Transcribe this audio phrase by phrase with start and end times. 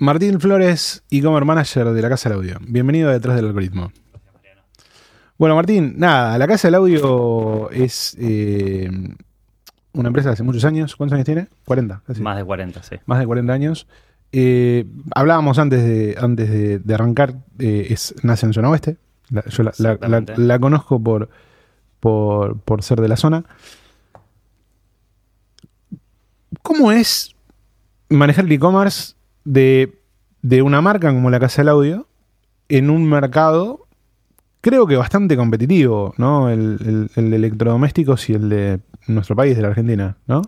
[0.00, 2.58] Martín Flores, e-commerce manager de la Casa del Audio.
[2.60, 3.92] Bienvenido a Detrás del Algoritmo.
[5.36, 8.88] Bueno, Martín, nada, la Casa del Audio es eh,
[9.92, 10.94] una empresa de hace muchos años.
[10.96, 11.48] ¿Cuántos años tiene?
[11.64, 12.02] 40.
[12.06, 12.20] casi.
[12.22, 12.96] Más de 40, sí.
[13.06, 13.86] Más de 40 años.
[14.30, 14.84] Eh,
[15.14, 18.96] hablábamos antes de, antes de, de arrancar, eh, es, nace en zona oeste.
[19.30, 20.34] La- yo la, la- la- Exactamente.
[20.38, 21.28] la conozco por,
[22.00, 23.44] por, por ser de la zona.
[26.62, 27.34] ¿Cómo es
[28.10, 29.14] manejar el e-commerce
[29.52, 29.98] de,
[30.42, 32.06] de una marca como la Casa del Audio
[32.68, 33.86] en un mercado,
[34.60, 36.50] creo que bastante competitivo, ¿no?
[36.50, 40.42] El, el- el de electrodomésticos y el de nuestro país, de la Argentina, ¿no?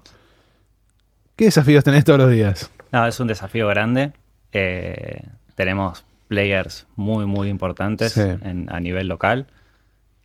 [1.36, 2.70] ¿Qué desafíos tenés todos los días?
[2.92, 4.12] No, es un desafío grande.
[4.52, 5.22] Eh,
[5.54, 8.20] tenemos players muy, muy importantes Sí.
[8.20, 9.46] en- a nivel local.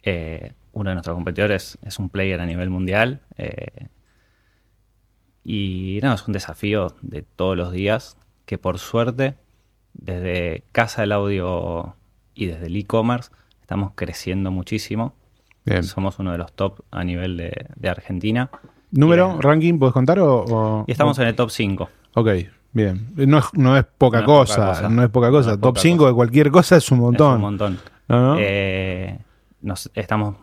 [0.04, 3.22] Eh, uno de nuestros competidores es un player a nivel mundial.
[3.38, 3.88] eh,
[5.44, 9.36] y no, es un desafío de todos los días que por suerte,
[9.94, 11.96] desde Casa del Audio
[12.34, 15.14] y desde el e-commerce, estamos creciendo muchísimo.
[15.66, 15.84] Bien.
[15.84, 18.50] Somos uno de los top a nivel de, de Argentina.
[18.92, 20.20] ¿Número, ranking, puedes contar?
[20.20, 21.90] O, o- Y estamos o- en el top 5.
[22.14, 22.30] Ok,
[22.72, 23.12] bien.
[23.16, 25.50] No es, no es poca, No es poca cosa, no es poca cosa.
[25.50, 26.08] No es Top poca 5 cosa.
[26.10, 27.32] de cualquier cosa es un montón.
[27.32, 27.80] Es un montón.
[28.08, 28.36] ¿No, no?
[28.40, 29.18] Eh,
[29.62, 30.36] nos, estamos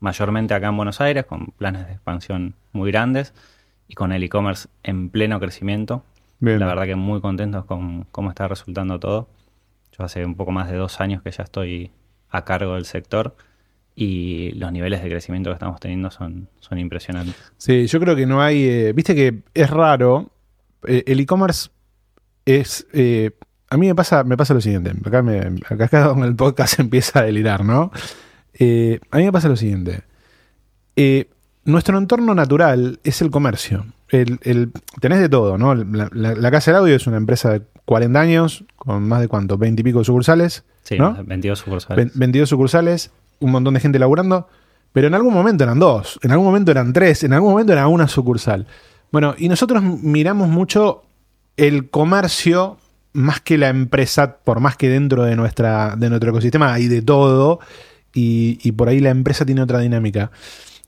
[0.00, 3.32] mayormente acá en Buenos Aires con planes de expansión muy grandes
[3.88, 6.02] y con el e-commerce en pleno crecimiento.
[6.44, 6.58] Bien.
[6.60, 9.28] La verdad que muy contentos con cómo está resultando todo.
[9.96, 11.90] Yo hace un poco más de dos años que ya estoy
[12.30, 13.36] a cargo del sector
[13.96, 17.36] y los niveles de crecimiento que estamos teniendo son, son impresionantes.
[17.56, 18.64] Sí, yo creo que no hay.
[18.64, 20.30] eh, Viste que es raro.
[20.86, 21.70] eh, el e-commerce
[22.44, 22.86] es.
[22.92, 23.30] eh,
[23.70, 24.92] a mí me pasa, me pasa lo siguiente.
[25.04, 27.90] Acá, me, acá, acá con el podcast empieza a delirar, ¿no?
[29.10, 30.02] A mí me pasa lo siguiente.
[31.64, 33.86] Nuestro entorno natural es el comercio.
[34.08, 34.70] El, el-
[35.00, 35.74] tenés de todo, ¿no?
[35.74, 39.28] La, la- la Casa del Audio es una empresa de 40 años, con más de
[39.28, 40.64] cuánto, 20 y pico de sucursales.
[40.82, 41.16] Sí, ¿no?
[41.24, 41.96] 22 sucursales.
[42.06, 43.10] Ven- 22 sucursales,
[43.40, 44.48] un montón de gente laburando,
[44.92, 47.88] pero en algún momento eran dos, en algún momento eran tres, en algún momento era
[47.88, 48.66] una sucursal.
[49.10, 51.02] Bueno, y nosotros miramos mucho
[51.56, 52.78] el comercio
[53.12, 57.00] más que la empresa, por más que dentro de, nuestra, de nuestro ecosistema hay de
[57.02, 57.60] todo,
[58.12, 60.30] y, y por ahí la empresa tiene otra dinámica.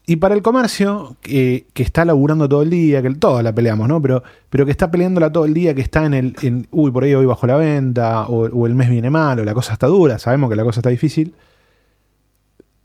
[0.09, 3.89] Y para el comercio, que, que está laburando todo el día, que todos la peleamos,
[3.89, 4.01] ¿no?
[4.01, 7.03] Pero, pero que está peleándola todo el día, que está en el, en, uy, por
[7.03, 9.89] ahí hoy bajo la venta, o, o el mes viene mal, o la cosa está
[9.89, 11.35] dura, sabemos que la cosa está difícil.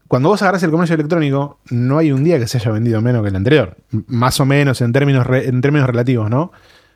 [0.08, 3.22] Cuando vos agarras el comercio electrónico, no hay un día que se haya vendido menos
[3.22, 3.78] que el anterior.
[4.08, 6.52] Más o menos en términos, re- en términos relativos, ¿no?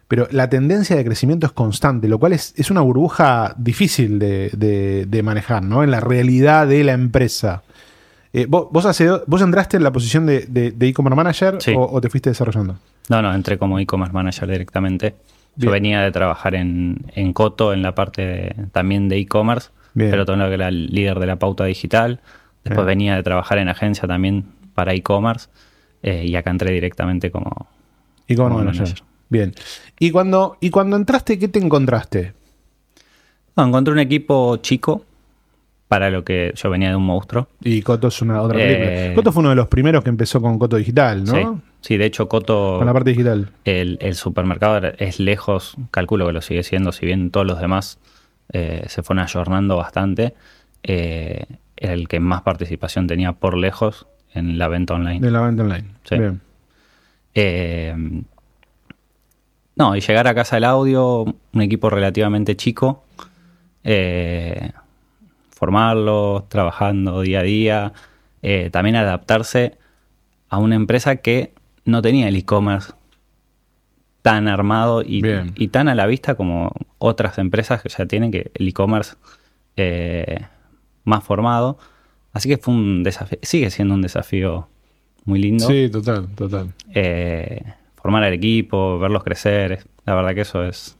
[0.08, 4.50] Pero la tendencia de crecimiento es constante, lo cual es, es una burbuja difícil de,
[4.58, 5.84] de- de manejar, ¿no?
[5.84, 7.62] En la realidad de la empresa.
[8.38, 11.74] Eh, vos, vos, hace vos entraste en la posición de de- de e-commerce manager Sí.
[11.74, 12.78] o, o te fuiste desarrollando?
[13.10, 15.16] No, no, entré como e-commerce manager directamente.
[15.56, 15.68] Bien.
[15.68, 20.26] Yo venía de trabajar en, en Coto, en la parte de- también de e-commerce, pero
[20.26, 22.20] todo lo que era el líder de la pauta digital.
[22.66, 22.98] Después Bien.
[22.98, 24.44] venía de trabajar en agencia también
[24.74, 25.48] para e-commerce
[26.04, 27.68] eh, y acá entré directamente como...
[28.28, 29.04] E-commerce manager.
[29.30, 29.54] Bien.
[29.98, 32.34] Y cuando, y cuando entraste, ¿qué te encontraste?
[33.56, 35.06] No, encontré un equipo chico
[35.88, 37.48] para lo que yo venía de un monstruo.
[37.62, 39.16] Y Coto es una otra Eh, película.
[39.16, 41.34] Coto fue uno de los primeros que empezó con Coto Digital, ¿no?
[41.34, 43.52] Sí, sí, de hecho Coto, Con la parte digital.
[43.66, 48.00] el, el supermercado es lejos, calculo que lo sigue siendo, si bien todos los demás
[48.52, 50.34] eh, se fueron ayornando bastante,
[50.84, 51.46] eh,
[51.78, 55.20] era el que más participación tenía por lejos en la venta online.
[55.20, 55.86] De la venta online.
[56.04, 56.18] Sí.
[56.18, 56.42] Bien.
[57.36, 57.94] Eh,
[59.78, 63.04] no, y llegar a casa del audio, un equipo relativamente chico,
[63.84, 64.72] eh,
[65.56, 67.94] formarlo, trabajando día a día,
[68.42, 69.78] eh, también adaptarse
[70.50, 71.54] a una empresa que
[71.86, 72.94] no tenía el e-commerce
[74.22, 75.22] tan armado y,
[75.56, 79.16] y tan a la vista como otras empresas que ya tienen que el e-commerce
[79.78, 80.42] eh,
[81.04, 81.78] más formado.
[82.34, 84.68] Así que fue un desafío, sigue siendo un desafío
[85.26, 86.74] muy lindo Sí, total, total.
[86.94, 87.62] eh,
[87.96, 89.86] formar al equipo, verlos crecer.
[90.06, 90.98] La verdad que eso es,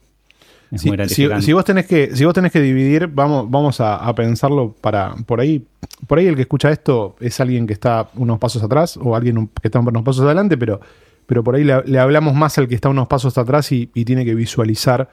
[0.70, 1.44] es Si, muy si- gratificante.
[1.46, 5.14] si vos tenés que, si vos tenés que dividir, vamos, vamos a, a pensarlo para.
[5.26, 5.64] Por ahí,
[6.06, 9.48] por ahí el que escucha esto es alguien que está unos pasos atrás, o alguien
[9.60, 10.80] que está unos pasos adelante, pero,
[11.26, 14.04] pero por ahí le, le hablamos más al que está unos pasos atrás y, y
[14.04, 15.08] tiene que visualizar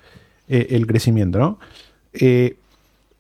[0.47, 1.59] eh, el crecimiento, ¿no?
[2.13, 2.57] Eh,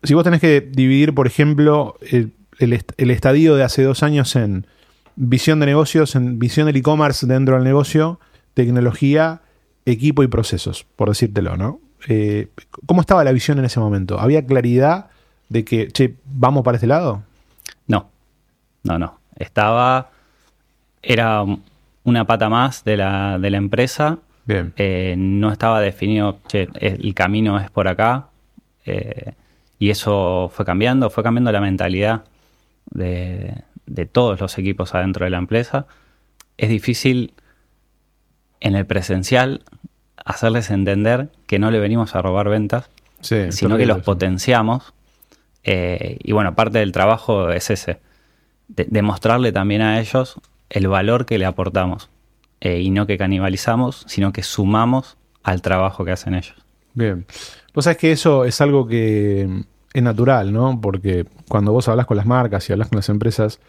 [0.03, 4.03] si vos tenés que dividir, por ejemplo, el, el est- el estadio de hace dos
[4.03, 4.67] años en
[5.15, 8.19] visión de negocios, en visión del e-commerce dentro del negocio,
[8.53, 9.41] tecnología,
[9.85, 11.79] equipo y procesos, por decírtelo, ¿no?
[12.07, 12.49] Eh,
[12.85, 14.19] ¿Cómo estaba la visión en ese momento?
[14.19, 15.07] ¿Había claridad
[15.49, 17.23] de que, che, vamos para este lado?
[17.87, 18.09] No,
[18.83, 19.19] no, no.
[19.35, 20.11] Estaba,
[21.01, 21.43] era
[22.03, 24.19] una pata más de la, de la empresa.
[24.45, 24.73] Bien.
[24.75, 28.27] Eh, no estaba definido, che, el camino es por acá.
[28.85, 29.33] eh,
[29.79, 32.23] y eso fue cambiando, fue cambiando la mentalidad
[32.91, 35.87] de, de todos los equipos adentro de la empresa.
[36.57, 37.33] Es difícil
[38.61, 39.63] en el presencial
[40.25, 42.89] hacerles entender que no le venimos a robar ventas,
[43.21, 44.05] Sí, sino que los eso.
[44.05, 44.93] potenciamos.
[45.63, 47.99] Eh, y bueno, parte del trabajo es ese,
[48.67, 50.35] de- demostrarle también a ellos
[50.69, 52.09] el valor que le aportamos.
[52.61, 56.55] Eh, y no que canibalizamos, sino que sumamos al trabajo que hacen ellos.
[56.93, 57.25] Bien.
[57.73, 59.61] Vos sabés que eso es algo que mm,
[59.93, 60.79] es natural, ¿no?
[60.79, 63.59] Porque cuando vos hablas con las marcas y hablas con las empresas,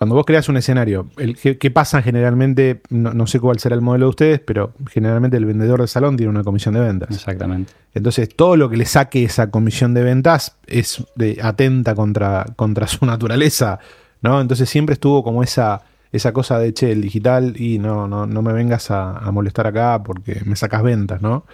[0.00, 2.80] cuando vos creas un escenario, el, ¿qué, qué pasa generalmente?
[2.88, 6.16] No, no sé cuál será el modelo de ustedes, pero generalmente el vendedor de salón
[6.16, 7.10] tiene una comisión de ventas.
[7.10, 7.74] Exactamente.
[7.92, 12.86] Entonces, todo lo que le saque esa comisión de ventas es de, atenta contra, contra
[12.86, 13.78] su naturaleza,
[14.22, 14.40] ¿no?
[14.40, 15.82] Entonces siempre estuvo como esa,
[16.12, 19.66] esa cosa de, che, el digital y no, no, no me vengas a, a molestar
[19.66, 21.44] acá porque me sacas ventas, ¿no?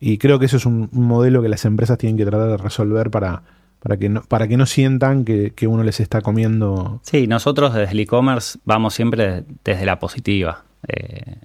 [0.00, 2.56] Y creo que eso es un, un modelo que las empresas tienen que tratar de
[2.56, 3.42] resolver para,
[3.80, 7.00] para, que, no, para que no sientan que, que uno les está comiendo.
[7.02, 10.64] Sí, nosotros desde el e-commerce vamos siempre desde la positiva.
[10.86, 11.36] Eh,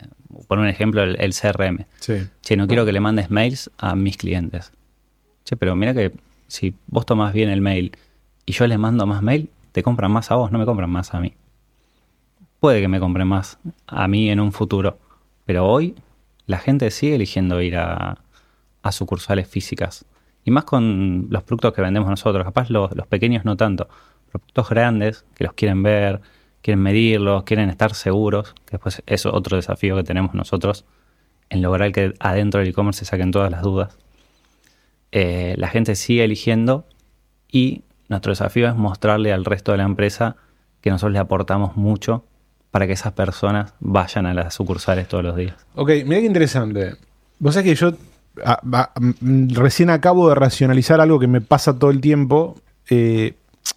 [0.48, 1.86] por un ejemplo, el, el CRM.
[2.00, 2.28] Sí.
[2.42, 4.72] Che, no quiero que le mandes mails a mis clientes.
[5.46, 6.12] Che, pero mira que
[6.48, 7.92] si vos tomás bien el mail
[8.46, 11.14] y yo les mando más mail, te compran más a vos, no me compran más
[11.14, 11.34] a mí.
[12.60, 13.58] Puede que me compren más
[13.88, 14.98] a mí en un futuro,
[15.46, 15.96] pero hoy
[16.48, 18.18] la gente sigue eligiendo ir a,
[18.82, 20.06] a sucursales físicas.
[20.46, 23.90] Y más con los productos que vendemos nosotros, capaz los, los pequeños no tanto,
[24.32, 26.22] productos grandes que los quieren ver,
[26.62, 30.86] quieren medirlos, quieren estar seguros, que después es otro desafío que tenemos nosotros
[31.50, 33.98] en lograr que adentro del e-commerce se saquen todas las dudas.
[35.12, 36.86] Eh, la gente sigue eligiendo
[37.52, 40.36] y nuestro desafío es mostrarle al resto de la empresa
[40.82, 42.26] que nosotros le aportamos mucho
[42.72, 45.56] para que esas personas vayan a las sucursales todos los días.
[45.76, 46.96] Ok, mira qué interesante.
[47.40, 47.94] Vos sabés que yo
[49.22, 52.56] mm, recién acabo de racionalizar algo que me pasa todo el tiempo.
[52.90, 53.34] Eh,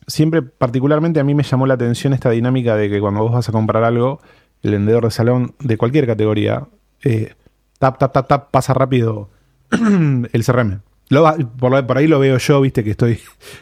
[0.06, 3.48] siempre, particularmente, a mí me llamó la atención esta dinámica de que cuando vos vas
[3.48, 4.20] a comprar algo,
[4.62, 6.66] el vendedor de salón de cualquier categoría,
[7.04, 7.34] eh,
[7.78, 9.30] tap, tap, tap, tap, pasa rápido
[9.70, 10.80] el CRM.
[11.10, 11.24] Lo
[11.58, 13.18] por, ahí lo veo yo, viste, que estoy,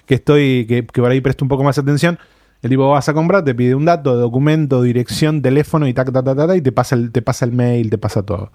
[0.06, 2.19] que estoy, que, que por ahí presto un poco más atención.
[2.62, 6.25] El tipo vas a comprar, te pide un dato, documento, dirección, teléfono y tac, tac,
[6.25, 8.50] tac, tac, y te pasa el, te pasa el mail, te pasa todo.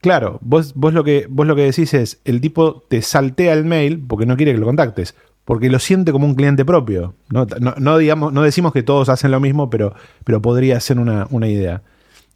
[0.00, 3.64] Claro, vos, vos, lo que, vos lo que decís es, el tipo te saltea el
[3.64, 5.14] mail porque no quiere que lo contactes,
[5.44, 7.14] porque lo siente como un cliente propio.
[7.30, 9.94] No, no, no digamos, no decimos que todos hacen lo mismo, pero,
[10.24, 11.82] pero podría ser una, una idea.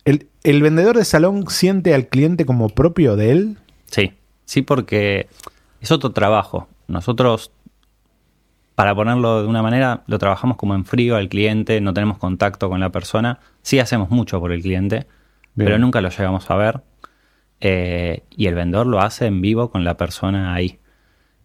[0.05, 3.57] El, ¿El vendedor de salón siente al cliente como propio de él?
[3.87, 4.13] Sí,
[4.45, 5.29] sí, porque
[5.81, 6.69] es otro trabajo.
[6.87, 7.51] Nosotros,
[8.75, 12.69] para ponerlo de una manera, lo trabajamos como en frío al cliente, no tenemos contacto
[12.69, 13.39] con la persona.
[13.63, 15.07] Sí hacemos mucho por el cliente,
[15.55, 15.67] Bien.
[15.67, 16.83] pero nunca lo llegamos a ver.
[17.67, 20.79] Eh, y el vendedor lo hace en vivo con la persona ahí.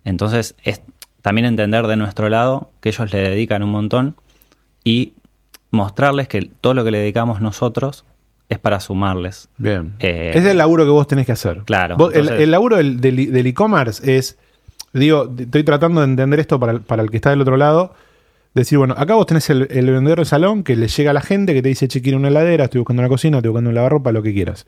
[0.03, 0.81] Entonces, es
[1.21, 4.15] también entender de nuestro lado que ellos le dedican un montón
[4.83, 5.13] y
[5.71, 8.03] mostrarles que todo lo que le dedicamos nosotros
[8.49, 9.47] es para sumarles.
[9.57, 9.93] Bien.
[9.99, 11.59] Eh, es el laburo que vos tenés que hacer.
[11.65, 14.37] Claro, Vos- el, entonces- el laburo del del- del e-commerce es,
[14.91, 17.93] digo, estoy tratando de entender esto para el, para el que está del otro lado.
[18.55, 21.21] Decir, bueno, acá vos tenés el, el vendedor de salón que le llega a la
[21.21, 23.75] gente que te dice, che, quiero una heladera, estoy buscando una cocina, estoy buscando un
[23.75, 24.65] lavarropa, lo que quieras.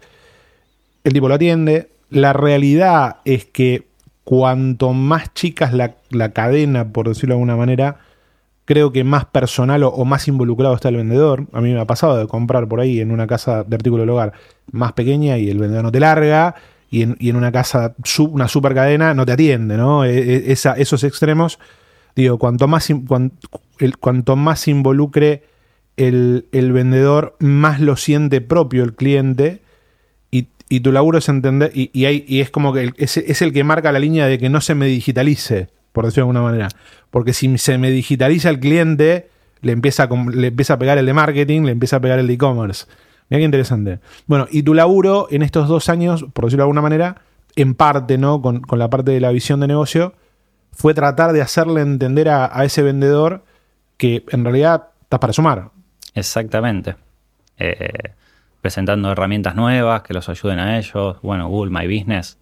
[1.03, 1.89] El tipo lo atiende.
[2.09, 3.87] La realidad es que
[4.23, 7.97] cuanto más chica es la, la cadena, por decirlo de alguna manera,
[8.65, 11.47] creo que más personal o, más involucrado está el vendedor.
[11.53, 14.09] A mí me ha pasado de comprar por ahí en una casa de artículo del
[14.11, 14.33] hogar
[14.71, 16.55] más pequeña y el vendedor no te larga.
[16.89, 20.03] Y en, y en una casa, su- una super cadena, no te atiende, ¿no?
[20.03, 21.57] E- e- esos extremos,
[22.17, 23.31] digo, cuanto más, cuan-
[23.79, 25.43] el- cuanto más involucre
[25.95, 29.61] el, el vendedor, más lo siente propio el cliente.
[30.71, 33.63] Y, tu laburo es entender, y, y, hay- y es como que es, el que
[33.63, 36.69] marca la línea de que no se me digitalice, por decirlo de alguna manera.
[37.09, 39.29] Porque si se me digitaliza el cliente,
[39.61, 42.27] le empieza, a, le empieza a pegar el de marketing, le empieza a pegar el
[42.27, 42.85] de e-commerce.
[43.29, 43.99] Mira qué interesante.
[44.27, 47.21] Bueno, y tu laburo en estos dos años, por decirlo de alguna manera,
[47.55, 48.41] en parte, ¿no?
[48.41, 50.13] Con, con la parte de la visión de negocio,
[50.71, 53.43] fue tratar de hacerle entender a, a ese vendedor
[53.97, 55.69] que en realidad estás para sumar.
[56.13, 56.95] Exactamente.
[57.57, 58.13] Eh,
[58.61, 61.17] presentando herramientas nuevas que los ayuden a ellos.
[61.21, 62.37] Bueno, Google My Business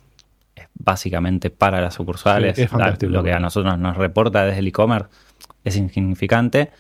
[0.56, 2.56] es básicamente para las sucursales.
[2.56, 3.12] Sí, es fantástico.
[3.12, 5.10] Lo que a nosotros nos reporta desde el e-commerce
[5.64, 6.72] es insignificante,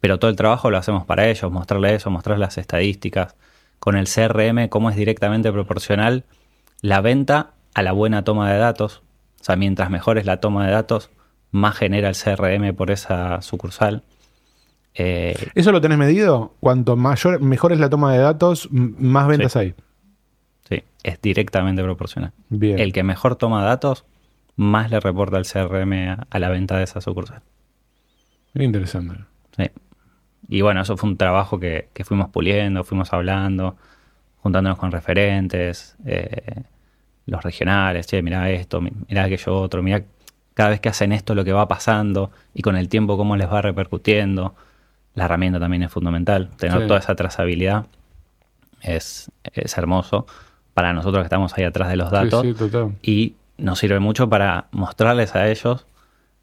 [0.00, 3.36] pero todo el trabajo lo hacemos para ellos, mostrarles eso, mostrarles las estadísticas.
[3.78, 6.24] Con el CRM, cómo es directamente proporcional
[6.82, 9.02] la venta a la buena toma de datos.
[9.40, 11.10] O sea, mientras mejor es la toma de datos,
[11.50, 14.02] más genera el CRM por esa sucursal.
[14.94, 16.54] Eh, ¿Eso lo tenés medido?
[16.60, 19.58] Cuanto mayor, mejor es la toma de datos, más ventas Sí.
[19.58, 19.74] hay.
[20.68, 22.32] sí, es directamente proporcional.
[22.48, 22.78] Bien.
[22.78, 24.04] El que mejor toma datos,
[24.56, 27.40] más le reporta el CRM a, a la venta de esa sucursal.
[28.52, 29.16] Bien interesante.
[29.56, 29.70] Sí.
[30.48, 33.76] Y bueno, eso fue un trabajo que, que fuimos puliendo, fuimos hablando,
[34.42, 36.62] juntándonos con referentes, eh,
[37.26, 40.02] los regionales, che, mirá esto, mi- mirá aquello otro, mirá
[40.54, 43.48] cada vez que hacen esto lo que va pasando y con el tiempo cómo les
[43.50, 44.56] va repercutiendo.
[45.14, 46.86] La herramienta también es fundamental, tener Sí.
[46.86, 47.86] toda esa trazabilidad
[48.82, 50.26] es, es hermoso
[50.74, 52.94] para nosotros que estamos ahí atrás de los datos Sí, sí, total.
[53.02, 55.86] y nos sirve mucho para mostrarles a ellos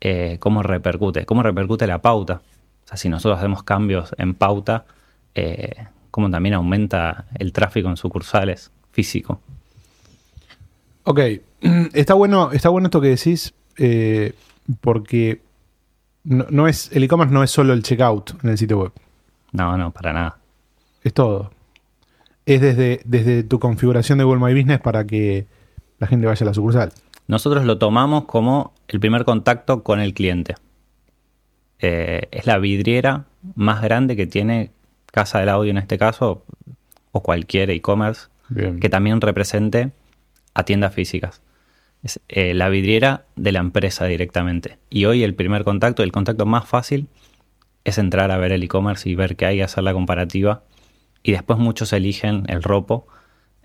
[0.02, 2.42] eh, cómo repercute, cómo repercute la pauta.
[2.86, 4.86] O sea, si nosotros hacemos cambios en pauta,
[5.34, 9.42] eh, cómo también aumenta el tráfico en sucursales físico.
[11.04, 11.20] Ok,
[11.94, 14.34] está bueno, está bueno esto que decís, eh,
[14.82, 15.42] porque
[16.28, 18.92] no, no es, el e-commerce no es solo el checkout en el sitio web,
[19.54, 20.38] No, no, para nada.
[21.04, 21.52] es todo.
[22.46, 25.48] Es desde, desde tu configuración de Google My Business para que
[26.00, 26.92] la gente vaya a la sucursal.
[27.28, 30.56] Nosotros lo tomamos como el primer contacto con el cliente.
[31.80, 34.72] Eh, es la vidriera más grande que tiene
[35.12, 36.44] Casa del Audio en este caso,
[37.12, 38.28] o cualquier e-commerce
[38.80, 39.92] que también represente
[40.54, 41.42] a tiendas físicas.
[42.08, 44.78] Es eh, la vidriera de la empresa directamente.
[44.90, 47.10] Y hoy el primer contacto, el contacto más fácil,
[47.84, 50.64] es entrar a ver el e-commerce y ver qué hay, hacer la comparativa.
[51.22, 53.08] Y después muchos eligen el ropo,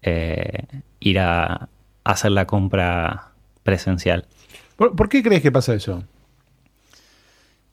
[0.02, 0.64] eh,
[0.98, 1.68] ir a
[2.02, 3.30] hacer la compra
[3.62, 4.26] presencial.
[4.74, 6.02] ¿Por, por qué crees que pasa eso?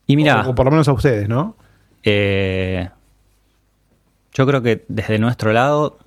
[0.06, 1.56] Y mira, O, o por lo menos a ustedes, ¿no?
[2.04, 2.88] Eh,
[4.34, 5.98] yo creo que desde nuestro lado,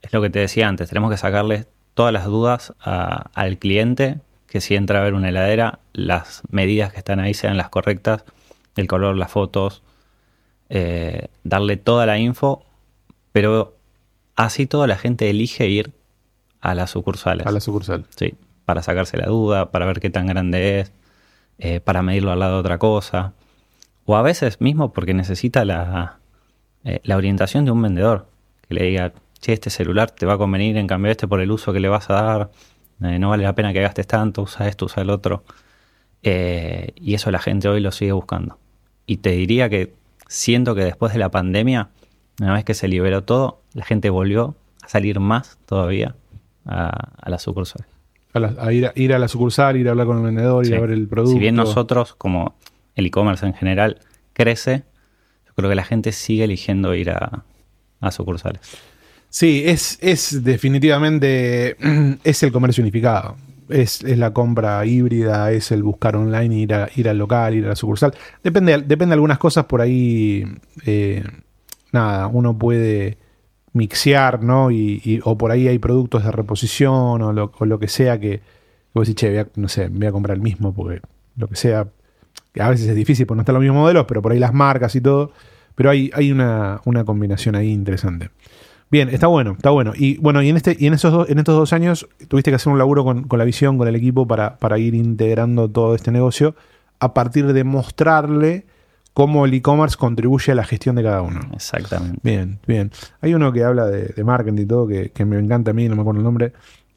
[0.00, 4.20] es lo que te decía antes, tenemos que sacarle todas las dudas a- al cliente,
[4.46, 8.24] que si entra a ver una heladera, las medidas que están ahí sean las correctas,
[8.76, 9.82] el color, las fotos,
[10.68, 12.64] eh, darle toda la info,
[13.32, 13.76] pero
[14.36, 15.92] así toda la gente elige ir
[16.60, 17.46] a las sucursales.
[17.46, 18.06] A la sucursal.
[18.16, 18.34] Sí,
[18.64, 20.92] para sacarse la duda, para ver qué tan grande es,
[21.58, 23.34] eh, para medirlo al lado de otra cosa.
[24.04, 26.18] O a veces mismo porque necesita la,
[26.84, 28.26] eh, la orientación de un vendedor.
[28.66, 31.50] Que le diga, che, este celular te va a convenir en cambio este por el
[31.50, 32.50] uso que le vas a dar.
[33.02, 35.42] eh, no vale la pena que gastes tanto, usa esto, usa el otro.
[36.22, 38.58] Eh, y eso la gente hoy lo sigue buscando.
[39.06, 39.94] Y te diría que
[40.28, 41.88] siento que después de la pandemia,
[42.40, 46.14] una vez que se liberó todo, la gente volvió a salir más todavía
[46.64, 47.88] a, a las sucursales.
[48.34, 50.64] A, la- a ir, a, ir a la sucursal, ir a hablar con el vendedor,
[50.64, 50.76] ir Sí.
[50.76, 51.32] a ver el producto.
[51.34, 52.54] Si bien nosotros, como
[52.94, 53.98] el e-commerce en general,
[54.32, 54.84] crece,
[55.46, 57.42] yo creo que la gente sigue eligiendo ir a,
[58.00, 58.60] a sucursales.
[59.34, 61.76] Sí, es, es definitivamente
[62.24, 63.36] es el comercio unificado.
[63.68, 67.64] Es, es la compra híbrida, es el buscar online, ir, a, ir al local, ir
[67.64, 68.12] a la sucursal.
[68.44, 70.44] Depende, depende de algunas cosas por ahí.
[70.84, 71.24] eh,
[71.92, 73.16] nada, uno puede
[73.72, 74.70] mixear, ¿no?
[74.70, 78.20] Y, y- o por ahí hay productos de reposición o lo, o lo que sea
[78.20, 78.42] que, que
[78.94, 81.00] vos decís, che, voy a- no sé, voy a comprar el mismo porque
[81.36, 81.88] lo que sea.
[82.60, 84.94] a veces es difícil porque no están los mismos modelos, pero por ahí las marcas
[84.96, 85.32] y todo.
[85.76, 88.30] Pero hay, hay una, una combinación ahí interesante.
[88.92, 89.94] Bien, está bueno, está bueno.
[89.96, 92.56] Y bueno, y en este, y en esos dos, en estos dos años tuviste que
[92.56, 95.94] hacer un laburo con, con la visión, con el equipo, para, para ir integrando todo
[95.94, 96.54] este negocio
[97.00, 98.66] a partir de mostrarle
[99.14, 101.40] cómo el e-commerce contribuye a la gestión de cada uno.
[101.54, 102.18] Exactamente.
[102.22, 102.90] Bien, bien.
[103.22, 105.88] Hay uno que habla de, de marketing y todo, que, que me encanta a mí,
[105.88, 106.52] no me acuerdo el nombre,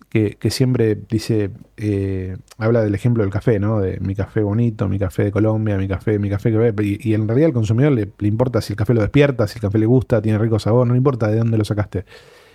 [0.10, 3.82] que, siempre dice, eh, habla del ejemplo del café, ¿no?
[3.82, 6.84] De mi café bonito, mi café de Colombia, mi café, mi café que.
[6.84, 9.62] Y, y en realidad al consumidor le, importa si el café lo despierta, si el
[9.62, 12.06] café le gusta, tiene rico sabor, no le importa de dónde lo sacaste.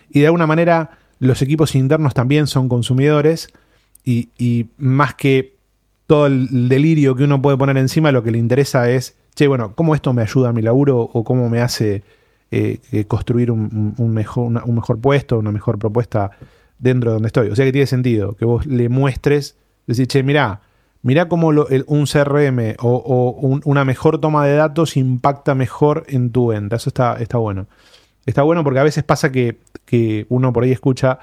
[0.09, 3.49] Y de alguna manera los equipos internos también son consumidores
[4.05, 5.57] y, más que
[6.07, 9.75] todo el delirio que uno puede poner encima, lo que le interesa es, che, bueno,
[9.77, 12.03] ¿cómo esto me ayuda a mi laburo o cómo me hace
[12.51, 16.33] eh, construir un, mejor, un mejor puesto, una mejor propuesta
[16.81, 17.49] dentro de donde estoy?
[17.51, 19.57] O sea que tiene sentido que vos le muestres,
[19.87, 20.61] decir, che, mirá,
[21.03, 26.05] mirá cómo lo- un CRM o, o un- una mejor toma de datos impacta mejor
[26.09, 26.77] en tu venta.
[26.77, 27.67] Eso está, está bueno.
[28.27, 31.19] Está bueno porque a veces pasa que, que uno por ahí escucha,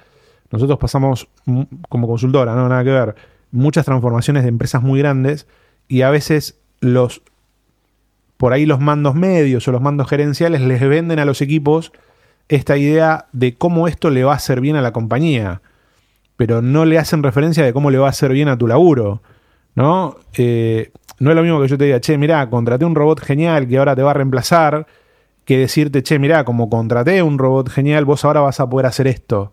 [0.51, 1.27] nosotros pasamos
[1.89, 3.15] como consultora, no nada que ver,
[3.51, 5.47] muchas transformaciones de empresas muy grandes
[5.87, 7.21] y a veces los
[8.37, 11.91] por ahí los mandos medios o los mandos gerenciales les venden a los equipos
[12.49, 15.61] esta idea de cómo esto le va a hacer bien a la compañía,
[16.35, 19.21] pero no le hacen referencia de cómo le va a hacer bien a tu laburo,
[19.75, 20.15] ¿no?
[20.37, 23.67] Eh, no es lo mismo que yo te diga, che, mirá, contraté un robot genial
[23.67, 24.85] que ahora te va a reemplazar,
[25.45, 29.07] que decirte, che, mirá, como contraté un robot genial, vos ahora vas a poder hacer
[29.07, 29.51] esto.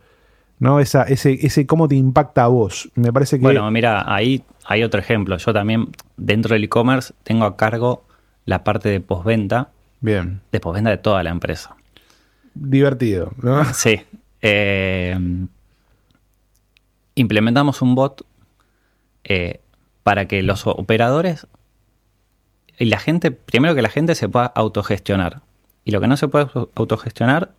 [0.60, 0.78] ¿No?
[0.78, 2.88] Esa, ese, ese cómo te impacta a vos.
[2.94, 3.42] Me parece que.
[3.42, 5.36] Bueno, mira, ahí hay otro ejemplo.
[5.36, 8.04] Yo también, dentro del e-commerce, tengo a cargo
[8.44, 9.70] la parte de postventa.
[10.00, 10.40] Bien.
[10.52, 11.74] De postventa de toda la empresa.
[12.54, 13.64] Divertido, ¿no?
[13.74, 14.00] Sí.
[14.42, 15.18] Eh,
[17.14, 18.26] implementamos un bot
[19.24, 19.60] eh,
[20.02, 21.46] para que los operadores
[22.78, 25.42] y la gente, primero que la gente se pueda autogestionar.
[25.84, 27.52] Y lo que no se puede autogestionar,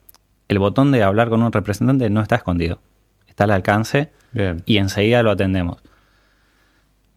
[0.48, 2.80] el botón de hablar con un representante no está escondido.
[3.28, 4.64] Está al alcance Bien.
[4.66, 5.82] y enseguida lo atendemos.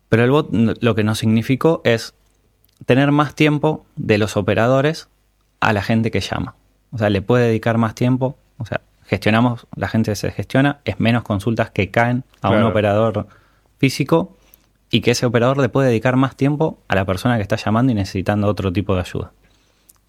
[0.09, 2.15] Pero el bot lo que nos significó es
[2.87, 5.09] tener más tiempo de los operadores
[5.61, 6.55] a la gente que llama.
[6.93, 8.37] O sea, le puede dedicar más tiempo.
[8.59, 13.27] O sea, gestionamos, la gente se gestiona, es menos consultas que caen a un operador
[13.79, 14.37] físico
[14.91, 17.93] y que ese operador le puede dedicar más tiempo a la persona que está llamando
[17.93, 19.33] y necesitando otro tipo de ayuda.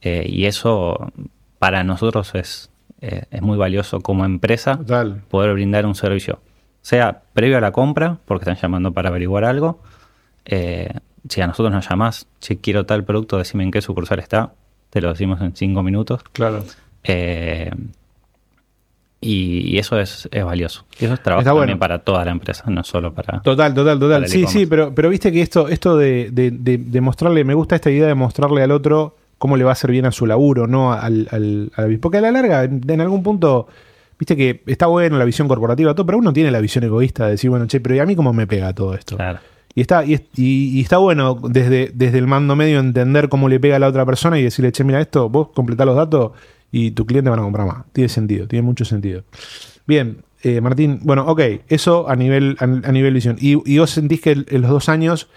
[0.01, 1.11] Eh, y eso
[1.59, 2.69] para nosotros es,
[3.01, 5.21] eh, es muy valioso como empresa Total.
[5.29, 6.39] poder brindar un servicio,
[6.81, 9.81] sea previo a la compra, porque están llamando para averiguar algo.
[10.45, 10.89] eh,
[11.27, 14.53] si a nosotros nos llamás, si quiero tal producto, decime en qué sucursal está,
[14.89, 16.21] te lo decimos en cinco minutos.
[16.33, 16.63] Claro.
[17.03, 17.71] Eh,
[19.21, 20.85] y, y eso es, es valioso.
[20.99, 21.79] Y eso es trabajo Está también bueno.
[21.79, 23.41] para toda la empresa, no solo para...
[23.41, 24.27] Total, total, total.
[24.29, 27.75] Sí, sí, pero, pero viste que esto, esto de, de- de- de mostrarle, me gusta
[27.75, 30.67] esta idea de mostrarle al otro cómo le va a hacer bien a su laburo,
[30.67, 30.93] ¿no?
[30.93, 33.67] Al, al- al- porque a la larga, en, en algún punto,
[34.17, 37.31] viste que está bueno la visión corporativa, todo, pero uno tiene la visión egoísta de
[37.31, 39.17] decir, bueno, che, pero ¿y a mí cómo me pega todo esto?
[39.17, 39.39] Claro.
[39.79, 43.47] Y está, y, es- y- y está bueno desde, desde el mando medio entender cómo
[43.47, 46.33] le pega a la otra persona y decirle, che, mira esto, vos completá los datos
[46.69, 47.85] y tu cliente van a comprar más.
[47.93, 49.23] Tiene sentido, tiene mucho sentido.
[49.87, 53.37] Bien, eh, Martín, bueno, ok, eso a nivel, a, a nivel visión.
[53.39, 55.29] Y, y vos sentís que en los dos años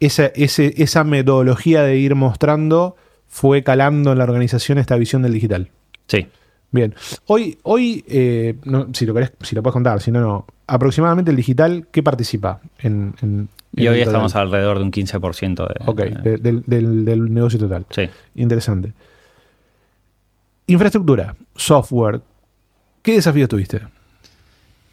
[0.00, 2.96] esa, ese- esa metodología de ir mostrando
[3.28, 5.70] fue calando en la organización esta visión del digital.
[6.08, 6.26] Sí.
[6.72, 6.94] Bien.
[7.26, 10.46] Hoy, hoy eh, no, si lo querés, si lo puedes contar, si no, no.
[10.66, 14.12] Aproximadamente el digital, ¿qué participa en, en- Y hoy el total?
[14.26, 16.20] estamos alrededor de un 15% de...
[16.22, 17.86] De- del, del- del negocio total.
[17.90, 18.08] Sí.
[18.36, 18.92] Interesante.
[20.66, 22.20] Infraestructura, software.
[23.02, 23.80] ¿Qué desafíos tuviste?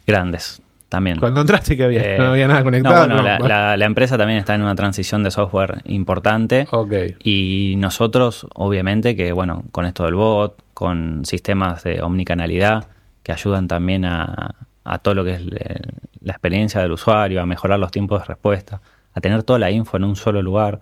[0.06, 1.18] Grandes también.
[1.18, 2.98] Cuando entraste que había, Eh, no había nada No, conectado.
[3.06, 3.22] bueno, no.
[3.22, 6.66] la, la- la empresa también está en una transición de software importante.
[6.70, 6.92] Ok,
[7.24, 12.88] Y nosotros, obviamente, que bueno, con esto del bot, con sistemas de omnicanalidad
[13.22, 15.80] que ayudan también a, a todo lo que es le-
[16.24, 18.80] la experiencia del usuario, a mejorar los tiempos de respuesta,
[19.14, 20.80] a tener toda la info en un solo lugar,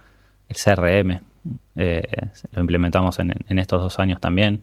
[0.48, 1.20] el CRM,
[1.76, 2.02] eh,
[2.52, 4.60] lo implementamos en, en estos dos años también.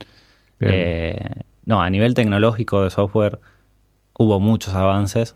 [0.60, 1.20] Eh,
[1.66, 3.40] no, a nivel tecnológico de software
[4.18, 5.36] hubo muchos avances.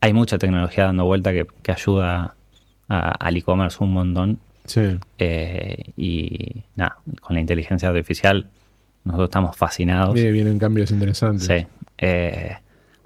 [0.00, 2.34] Hay mucha tecnología dando vuelta que, que ayuda
[2.88, 4.38] a- al e-commerce un montón.
[4.64, 4.98] sí.
[5.18, 8.46] Eh, y nada, con la inteligencia artificial
[9.04, 10.14] nosotros estamos fascinados.
[10.14, 11.46] Viene- Vienen cambios interesantes.
[11.46, 11.66] Sí.
[11.98, 12.56] Eh,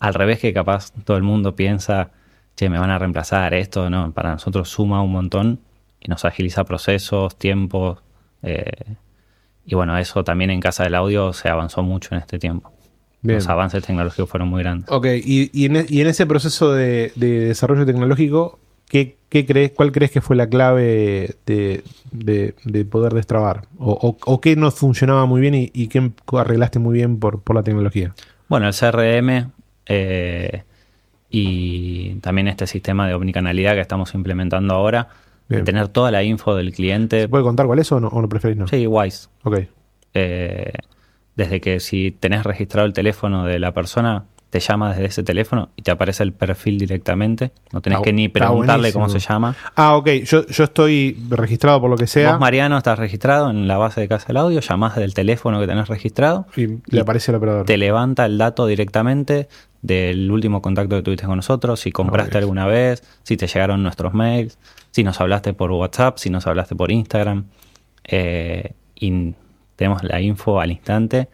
[0.03, 2.11] al revés que capaz todo el mundo piensa,
[2.57, 5.61] che, me van a reemplazar esto, no, para nosotros suma un montón
[6.01, 8.01] y nos agiliza procesos, tiempos.
[8.43, 8.97] eh,
[9.65, 12.73] y bueno, eso también en Casa del Audio se avanzó mucho en este tiempo.
[13.21, 13.37] Bien.
[13.39, 14.91] Los avances tecnológicos fueron muy grandes.
[14.91, 19.47] Ok, y, y en, e- y en ese proceso de, de desarrollo tecnológico, ¿qué, qué
[19.47, 23.67] crees, ¿cuál crees que fue la clave de, de- de poder destrabar?
[23.79, 27.41] O, o- o qué no funcionaba muy bien y, y qué arreglaste muy bien por,
[27.41, 28.13] por la tecnología?
[28.49, 29.53] Bueno, el CRM
[29.87, 30.63] eh,
[31.31, 35.09] y también este sistema de omnicanalidad que estamos implementando ahora,
[35.49, 37.23] de tener toda la info del cliente.
[37.23, 38.69] ¿Se puede contar cuál es o no, o no preferís no?
[38.69, 39.29] Sí, Wise.
[39.43, 39.61] Ok,
[40.15, 40.73] Eh,
[41.37, 45.71] desde que si tenés registrado el teléfono de la persona, te llama desde ese teléfono
[45.77, 47.53] y te aparece el perfil directamente.
[47.73, 49.57] No tenés que ni preguntarle cómo se llama.
[49.75, 53.67] Ah, ok, yo, yo estoy registrado por lo que sea Vos, Mariano, estás registrado en
[53.67, 57.33] la base de Casa del Audio, llamás del teléfono que tenés registrado, y le aparece
[57.33, 57.65] el operador.
[57.65, 59.49] te levanta el dato directamente
[59.83, 64.15] del último contacto que tuviste con nosotros, si compraste alguna vez, si te llegaron nuestros
[64.15, 64.57] mails,
[64.93, 67.45] si nos hablaste por WhatsApp, si nos hablaste por Instagram.
[68.05, 69.35] eh, y
[69.77, 71.29] tenemos la info al instante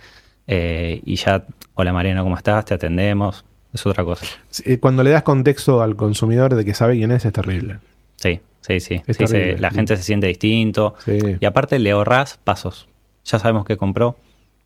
[0.47, 2.65] eh, y ya, hola Mariano, ¿cómo estás?
[2.65, 3.45] Te atendemos.
[3.75, 4.25] Es otra cosa.
[4.65, 7.79] Eh, Cuando le das contexto al consumidor de que sabe quién es, es terrible.
[8.17, 9.03] Sí, sí, sí.
[9.27, 10.95] Se- la gente se siente distinto.
[11.05, 11.19] Sí.
[11.39, 12.89] Y aparte le ahorrás pasos.
[13.27, 14.17] Ya sabemos que compró.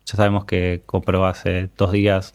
[0.05, 2.33] Ya sabemos que compró hace dos días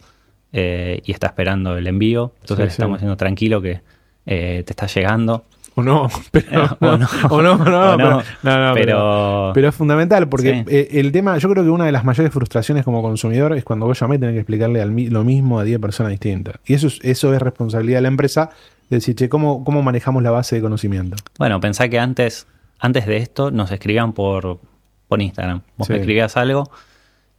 [0.53, 2.33] eh, y está esperando el envío.
[2.41, 2.73] Entonces Sí, sí.
[2.73, 3.81] estamos diciendo tranquilo que
[4.25, 5.45] eh, te está llegando.
[5.75, 7.07] O no, pero, o no.
[7.29, 10.75] o no, o no, O pero, no, pero- pero es fundamental porque Sí.
[10.75, 13.85] eh, el tema, yo creo que una de las mayores frustraciones como consumidor es cuando
[13.85, 16.55] vos llamás y tenés que explicarle al lo mismo a 10 personas distintas.
[16.65, 18.49] Y eso es, eso es responsabilidad de la empresa
[18.89, 21.15] de decir, che, ¿cómo, ¿cómo manejamos la base de conocimiento?
[21.37, 22.47] Bueno, pensá que antes,
[22.79, 24.59] antes de esto nos escribían por,
[25.07, 25.61] por Instagram.
[25.77, 26.69] Vos me escribías algo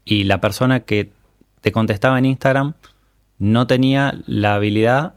[0.05, 1.11] y la persona que
[1.61, 2.73] te contestaba en Instagram
[3.41, 5.15] no tenía la habilidad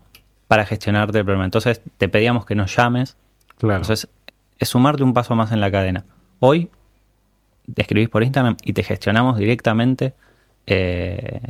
[0.47, 1.45] para gestionarte el problema.
[1.45, 3.15] Entonces te pedíamos que nos llames.
[3.59, 3.75] Claro.
[3.81, 4.09] Entonces
[4.57, 6.05] es sumarte un paso más en la cadena.
[6.39, 6.69] Hoy
[7.73, 10.13] te escribís por Instagram y te gestionamos directamente
[10.65, 11.41] eh,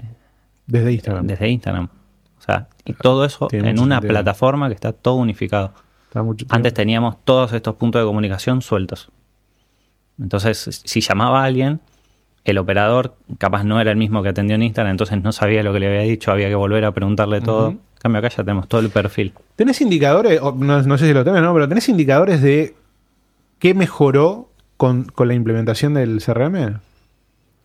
[0.67, 1.27] Desde Instagram.
[1.27, 1.89] desde Instagram.
[2.37, 4.11] O sea, y todo eso Tiene en una sentido.
[4.13, 5.73] plataforma que está todo unificado.
[6.07, 9.09] Está mucho Antes teníamos todos estos puntos de comunicación sueltos.
[10.19, 11.79] Entonces, si llamaba a alguien,
[12.45, 15.71] el operador capaz no era el mismo que atendió en Instagram, entonces no sabía lo
[15.73, 17.69] que le había dicho, había que volver a preguntarle todo.
[17.69, 19.33] En cambio, acá ya tenemos todo el perfil.
[19.55, 21.53] ¿Tenés indicadores, o no, no sé si lo tenés, ¿no?
[21.53, 22.75] Pero ¿tenés indicadores de
[23.59, 26.79] qué mejoró con, con la implementación del CRM?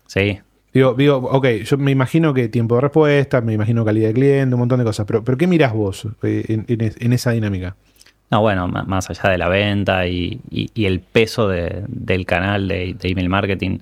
[0.07, 0.39] Sí,
[0.71, 4.53] Digo, digo, ok, yo me imagino que tiempo de respuesta, me imagino calidad de cliente,
[4.53, 7.31] un montón de cosas, pero, pero ¿qué mirás vos eh, en, en es- en esa
[7.31, 7.75] dinámica?
[8.29, 12.67] No, bueno, más allá de la venta y, y- y el peso de- del canal
[12.67, 13.79] de, de email marketing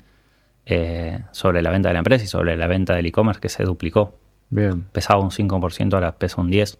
[0.69, 3.63] eh, sobre la venta de la empresa y sobre la venta del e-commerce que se
[3.63, 4.15] duplicó.
[4.49, 4.83] Bien.
[4.91, 6.77] Pesaba un 5%, ahora pesa un 10%.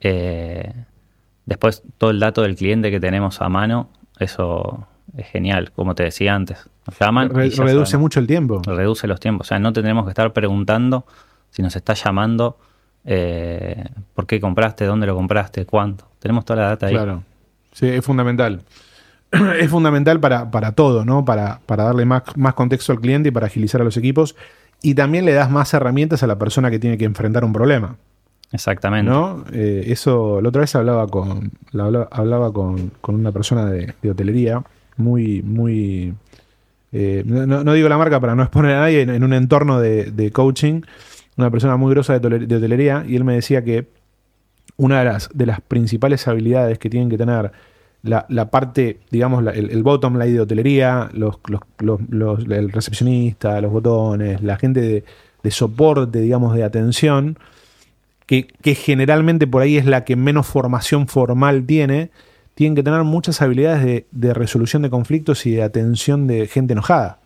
[0.00, 0.72] Eh,
[1.46, 6.02] después, todo el dato del cliente que tenemos a mano, eso es genial, como te
[6.04, 6.68] decía antes.
[6.86, 8.60] Nos llaman Re- reduce mucho el tiempo.
[8.64, 9.46] reduce los tiempos.
[9.46, 11.06] O sea, no tendremos que estar preguntando
[11.50, 12.58] si nos está llamando
[13.04, 16.08] eh, por qué compraste, dónde lo compraste, cuánto.
[16.18, 16.94] Tenemos toda la data ahí.
[16.94, 17.22] Claro.
[17.72, 18.62] Sí, es fundamental.
[19.58, 21.24] es fundamental para, para todo, ¿no?
[21.24, 24.36] Para, para darle más, más contexto al cliente y para agilizar a los equipos.
[24.82, 27.96] Y también le das más herramientas a la persona que tiene que enfrentar un problema.
[28.50, 29.10] Exactamente.
[29.10, 29.44] ¿No?
[29.52, 33.94] Eh, eso, la otra vez hablaba con, la habla- hablaba con, con una persona de,
[34.02, 34.62] de hotelería,
[34.96, 36.12] muy, muy.
[36.92, 39.80] eh, no, no- digo la marca para no exponer a nadie, en, en un entorno
[39.80, 40.82] de, de coaching,
[41.38, 43.86] una persona muy grosa de, de hotelería, y él me decía que
[44.76, 47.52] una de las, de las principales habilidades que tienen que tener
[48.02, 52.40] la, la parte, digamos, la- el, el bottom line de hotelería, los, los- los- los-
[52.50, 55.04] el recepcionista, los botones, la gente de,
[55.42, 57.38] de soporte, digamos, de atención,
[58.26, 62.10] que, que generalmente por ahí es la que menos formación formal tiene,
[62.54, 66.72] tienen que tener muchas habilidades de, de resolución de conflictos y de atención de gente
[66.72, 67.18] enojada.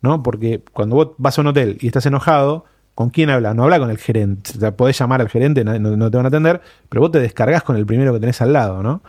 [0.00, 0.22] ¿no?
[0.22, 3.54] Porque cuando vos vas a un hotel y estás enojado, ¿con quién hablas?
[3.54, 4.50] No habla con el gerente.
[4.56, 7.20] O sea, podés llamar al gerente, no, no te van a atender, pero vos te
[7.20, 9.02] descargas con el primero que tenés al lado, ¿no?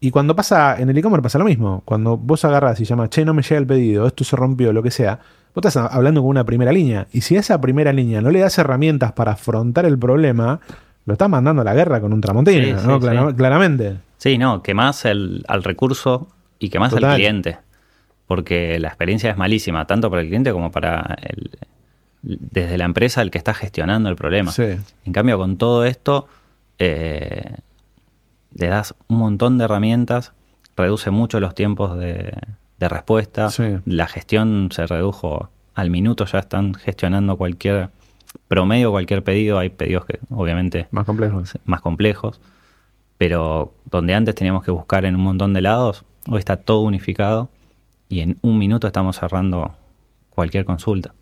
[0.00, 1.82] Y cuando pasa en el e-commerce pasa lo mismo.
[1.84, 4.82] Cuando vos agarras y llamas, che, no me llega el pedido, esto se rompió, lo
[4.82, 5.18] que sea,
[5.54, 7.06] vos estás hablando con una primera línea.
[7.12, 10.60] Y si a esa primera línea no le das herramientas para afrontar el problema,
[11.04, 12.94] lo estás mandando a la guerra con un tramontina, Sí, ¿no?
[12.94, 13.34] sí, Clara- sí.
[13.36, 13.96] Claramente.
[14.18, 16.28] Sí, no, que más el, al recurso
[16.60, 17.10] y que más Total.
[17.10, 17.58] al cliente.
[18.26, 21.50] Porque la experiencia es malísima, tanto para el cliente como para el,
[22.22, 24.50] desde la empresa el que está gestionando el problema.
[24.52, 24.64] Sí.
[25.04, 26.28] En cambio, con todo esto,
[26.78, 27.54] eh,
[28.54, 30.32] le das un montón de herramientas,
[30.76, 32.32] reduce mucho los tiempos de,
[32.78, 33.78] de respuesta, Sí.
[33.84, 37.90] la gestión se redujo al minuto, ya están gestionando cualquier
[38.48, 41.42] promedio, cualquier pedido, hay pedidos que obviamente Más complejo.
[41.64, 42.40] más complejos,
[43.16, 47.48] pero donde antes teníamos que buscar en un montón de lados, hoy está todo unificado
[48.08, 49.74] y en un minuto estamos cerrando
[50.30, 51.12] cualquier consulta.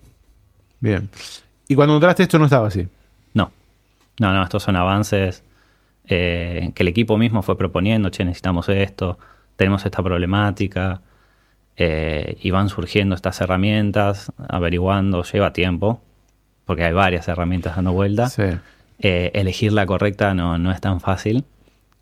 [0.80, 1.08] Bien.
[1.68, 2.86] Y cuando entraste esto no estaba así.
[3.34, 3.50] No,
[4.20, 5.42] no, no, estos son avances
[6.08, 9.18] eh, que el equipo mismo fue proponiendo, che, necesitamos esto,
[9.56, 11.00] tenemos esta problemática,
[11.76, 16.00] eh, y van surgiendo estas herramientas, averiguando, lleva tiempo,
[16.64, 18.28] porque hay varias herramientas dando vuelta.
[18.28, 18.42] Sí.
[18.98, 21.44] Eh, elegir la correcta no, no es tan fácil,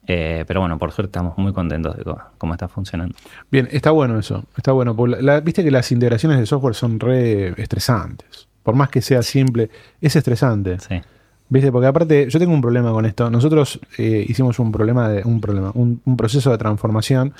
[0.06, 2.04] eh, pero bueno, por suerte estamos muy contentos de
[2.38, 3.16] cómo está funcionando.
[3.50, 4.44] Bien, está bueno eso.
[4.56, 4.94] Está bueno.
[4.94, 8.46] porque la- Viste que las integraciones de software son re estresantes.
[8.62, 10.78] Por más que sea simple, es estresante.
[10.78, 11.00] Sí,
[11.48, 11.70] ¿Viste?
[11.70, 13.30] Porque aparte, yo tengo un problema con esto.
[13.30, 15.22] Nosotros eh, hicimos un problema de.
[15.24, 17.34] un problema, un, proceso de transformación.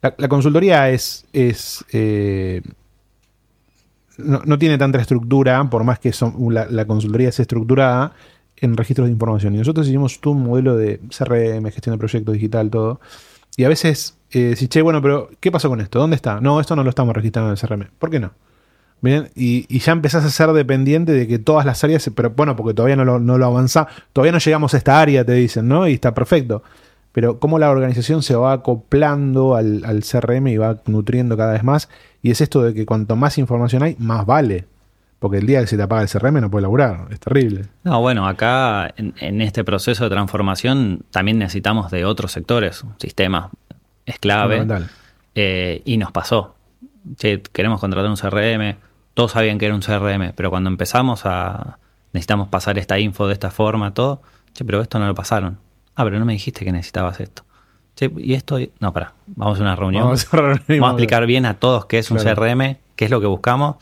[0.00, 1.26] La, consultoría es.
[1.92, 2.62] eh,
[4.18, 6.12] no, tiene tanta estructura, por más que
[6.48, 8.12] la consultoría es estructurada
[8.56, 9.54] en registros de información.
[9.54, 13.00] Y nosotros hicimos todo un modelo de CRM, gestión de proyectos digital, todo.
[13.56, 15.98] Y a veces eh, decís, che, bueno, pero ¿qué pasó con esto?
[15.98, 16.40] ¿Dónde está?
[16.40, 17.90] No, esto no lo estamos registrando en el CRM.
[17.98, 18.32] ¿Por qué no?
[19.00, 22.56] Bien, y, y ya empezás a ser dependiente de que todas las áreas, pero bueno,
[22.56, 23.66] porque todavía no lo, no lo
[24.12, 25.86] todavía no llegamos a esta área, te dicen, ¿no?
[25.86, 26.62] Y está perfecto.
[27.12, 31.64] Pero cómo la organización se va acoplando al, al CRM y va nutriendo cada vez
[31.64, 31.88] más.
[32.22, 34.66] Y es esto de que cuanto más información hay, más vale.
[35.18, 37.06] Porque el día que se te apaga el CRM no puede laburar.
[37.10, 37.66] Es terrible.
[37.82, 43.50] No, bueno, acá en, en este proceso de transformación también necesitamos de otros sectores, sistemas
[44.08, 44.66] es clave.
[45.34, 46.54] Eh, y nos pasó.
[47.16, 48.76] Che, queremos contratar un CRM.
[49.18, 51.78] Todos sabían que era un CRM, pero cuando empezamos a.
[52.12, 54.22] Necesitamos pasar esta info de esta forma, todo.
[54.52, 55.58] Che, pero esto no lo pasaron.
[55.96, 57.42] Ah, pero no me dijiste que necesitabas esto.
[57.96, 58.60] Che, y esto.
[58.78, 59.14] No, pará.
[59.26, 60.04] Vamos a una reunión.
[60.04, 62.18] Vamos a reunir, Vamos a explicar bien a todos qué es un.
[62.18, 63.78] CRM, qué es lo que buscamos.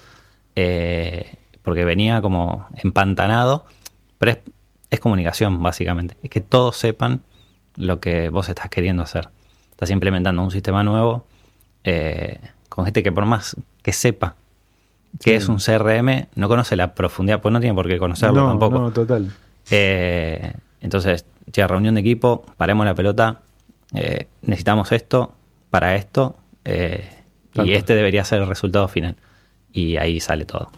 [0.55, 3.67] eh, porque venía como empantanado.
[4.17, 4.39] Pero es,
[4.89, 6.17] es comunicación, básicamente.
[6.23, 7.21] Es que todos sepan
[7.75, 9.29] lo que vos estás queriendo hacer.
[9.73, 11.27] Estás implementando un sistema nuevo
[11.85, 14.37] eh, con gente que por más que sepa
[15.21, 15.31] Sí.
[15.33, 18.79] es un CRM, no conoce la profundidad, pues no tiene por qué conocerlo no, tampoco.
[18.79, 19.31] No, total.
[19.71, 23.41] Eh, entonces, che, reunión de equipo, paremos la pelota,
[23.95, 25.33] eh, necesitamos esto
[25.71, 27.09] para esto, eh,
[27.55, 29.17] y este debería ser el resultado final.
[29.73, 30.71] Y ahí sale todo.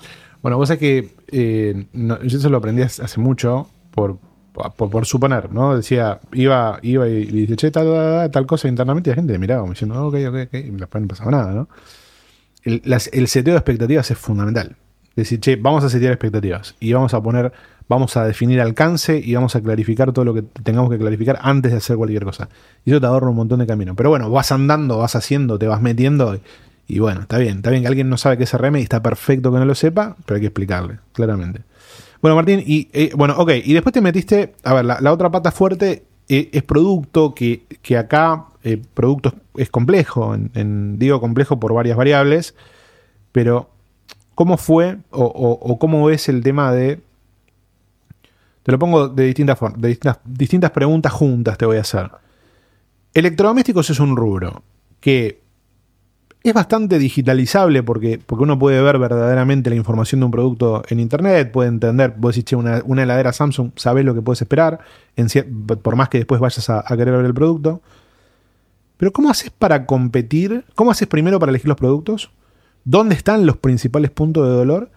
[0.43, 4.19] Bueno, vos sabés que eh, no- yo eso lo aprendí hace mucho por,
[4.53, 5.77] por, por suponer, ¿no?
[5.77, 9.33] Decía, iba, iba y, y dice, che, tal, tal, tal cosa internamente y la gente
[9.33, 11.69] le miraba como diciendo, ok, ok, ok, y después no pasaba nada, ¿no?
[12.69, 14.77] El, las- seteo de expectativas es fundamental.
[15.17, 17.53] Decir, che, vamos a setear expectativas y vamos a poner,
[17.89, 21.73] vamos a definir alcance y vamos a clarificar todo lo que tengamos que clarificar antes
[21.73, 22.49] de hacer cualquier cosa.
[22.85, 23.97] Y eso te ahorra un montón de camino.
[23.97, 26.39] Pero bueno, vas andando, vas haciendo, te vas metiendo
[26.87, 29.03] y, bueno, está bien, está bien que alguien no sabe qué es RM y está
[29.03, 31.63] perfecto que no lo sepa, pero hay que explicarle, claramente.
[32.23, 35.31] Bueno, Martín, y eh, bueno, ok, y después te metiste, a ver, la, la otra
[35.31, 41.61] pata fuerte eh, es producto, que, que acá eh, producto es, es complejo, digo complejo
[41.61, 42.55] por varias variables,
[43.33, 43.71] pero
[44.35, 47.01] ¿cómo fue o, cómo ves el tema de...
[48.63, 52.11] Te lo pongo de distintas formas, de distintas, preguntas juntas te voy a hacer.
[53.15, 54.63] Electrodomésticos es un rubro
[55.01, 55.41] que
[56.43, 61.01] es bastante digitalizable porque, porque uno puede ver verdaderamente la información de un producto en
[61.01, 64.79] internet, puede entender, vos decís, che, una, heladera Samsung, sabés lo que puedes esperar,
[65.83, 67.83] por más que después vayas a querer ver el producto.
[68.99, 70.65] Pero ¿cómo haces para competir?
[70.75, 72.31] ¿Cómo haces primero para elegir los productos?
[72.85, 74.91] ¿Dónde están los principales puntos de dolor?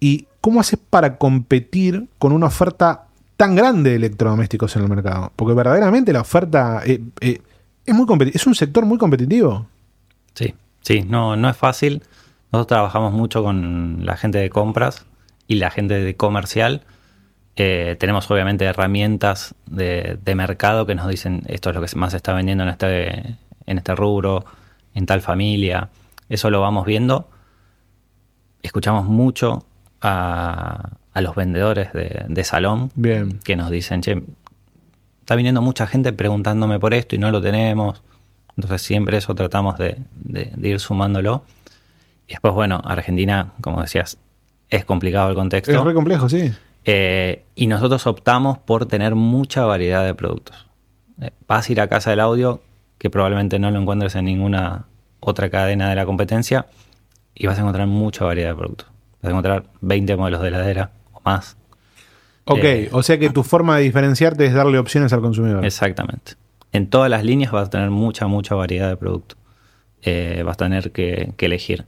[0.00, 5.32] ¿Y cómo haces para competir con una oferta tan grande de electrodomésticos en el mercado?
[5.36, 7.40] Porque verdaderamente la oferta eh, eh,
[7.86, 9.66] es, muy es un sector muy competitivo.
[10.34, 12.02] Sí, sí, no, no es fácil.
[12.52, 15.06] Nosotros trabajamos mucho con la gente de compras
[15.46, 16.82] y la gente de comercial.
[17.56, 22.10] Eh, tenemos obviamente herramientas de, de mercado que nos dicen esto es lo que más
[22.10, 24.44] se está vendiendo en este, en este rubro,
[24.94, 25.90] en tal familia.
[26.28, 27.28] Eso lo vamos viendo.
[28.62, 29.64] Escuchamos mucho
[30.00, 33.38] a, a los vendedores de, de salón Bien.
[33.44, 34.22] que nos dicen, che,
[35.20, 38.02] está viniendo mucha gente preguntándome por esto y no lo tenemos.
[38.56, 41.44] Entonces siempre eso tratamos de, de- de ir sumándolo.
[42.26, 44.16] Y después, bueno, Argentina, como decías,
[44.70, 45.72] es complicado el contexto.
[45.72, 46.52] Es re complejo, sí.
[46.86, 50.66] Eh, y nosotros optamos por tener mucha variedad de productos.
[51.20, 52.62] Eh, vas a ir a casa del audio,
[52.98, 54.86] que probablemente no lo encuentres en ninguna
[55.20, 56.66] otra cadena de la competencia,
[57.34, 58.88] y vas a encontrar mucha variedad de productos.
[59.22, 61.56] Vas a encontrar 20 modelos de heladera o más.
[62.44, 65.64] Ok, Eh, o sea que tu forma de diferenciarte es darle opciones al consumidor.
[65.64, 66.32] Exactamente.
[66.72, 69.38] En todas las líneas vas a tener mucha, mucha variedad de productos.
[70.02, 71.86] Eh, vas a tener que, que elegir.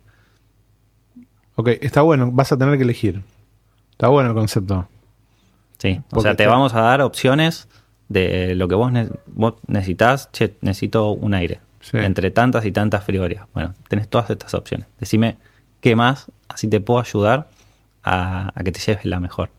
[1.56, 3.22] Ok, está bueno, vas a tener que elegir.
[3.92, 4.88] Está bueno el concepto.
[5.78, 7.68] Sí, o sea, te te- vamos a dar opciones
[8.08, 10.30] de lo que vos, ne- vos necesitas.
[10.32, 11.60] Che, necesito un aire.
[11.80, 11.98] Sí.
[11.98, 13.46] Entre tantas y tantas frigorías.
[13.54, 14.86] Bueno, tenés todas estas opciones.
[14.98, 15.36] Decime
[15.80, 17.48] qué más, así te puedo ayudar
[18.02, 19.50] a, a que te lleves la mejor.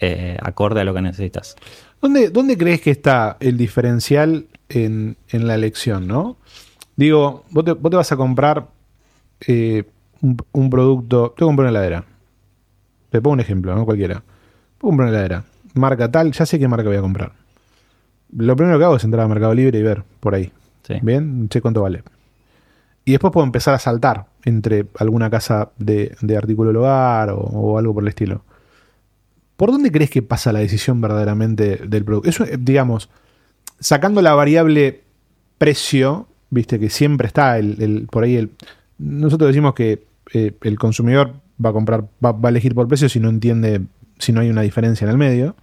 [0.00, 1.56] eh, acorde a lo que necesitas.
[2.00, 6.36] ¿Dónde, dónde crees que está el diferencial en, en la elección, no?
[6.96, 8.68] Digo, vos te, vos te vas a comprar
[9.46, 9.84] eh,
[10.20, 11.34] un, un producto.
[11.36, 12.04] Te voy a comprar una heladera.
[13.10, 13.84] Te pongo un ejemplo, ¿no?
[13.84, 14.16] Cualquiera.
[14.18, 15.44] A comprar una heladera.
[15.74, 17.32] Marca tal, ya sé qué marca voy a comprar.
[18.36, 20.52] Lo primero que hago es entrar a Mercado Libre y ver por ahí.
[20.86, 20.94] Sí.
[21.02, 22.02] Bien, che cuánto vale.
[23.04, 27.38] Y después puedo empezar a saltar entre alguna casa de, de artículo del hogar o,
[27.38, 28.42] o algo por el estilo.
[29.56, 32.28] ¿Por dónde crees que pasa la decisión verdaderamente del producto?
[32.28, 33.08] Eso, eh, digamos,
[33.80, 35.02] sacando la variable
[35.56, 38.50] precio, viste que siempre está el, el- por ahí el.
[38.98, 41.32] Nosotros decimos que eh, el consumidor
[41.64, 43.80] va a comprar, va, va a elegir por precio si no entiende,
[44.18, 45.56] si no hay una diferencia en el medio.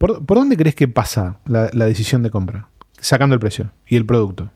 [0.00, 2.70] ¿Por, por dónde crees que pasa la, la decisión de compra?
[3.00, 4.50] Sacando el precio y el producto.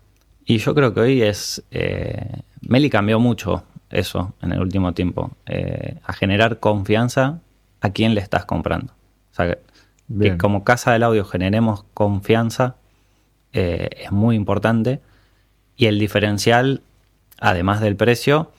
[0.47, 1.63] Y yo creo que hoy es.
[1.71, 5.33] Eh, Meli cambió mucho eso en el último tiempo.
[5.45, 7.41] eh, a generar confianza
[7.83, 8.95] a quién le estás comprando.
[9.33, 9.59] O sea,
[10.19, 12.77] que, como casa del audio generemos confianza
[13.53, 15.03] eh, es muy importante.
[15.77, 16.81] Y el diferencial,
[17.39, 18.51] además del precio,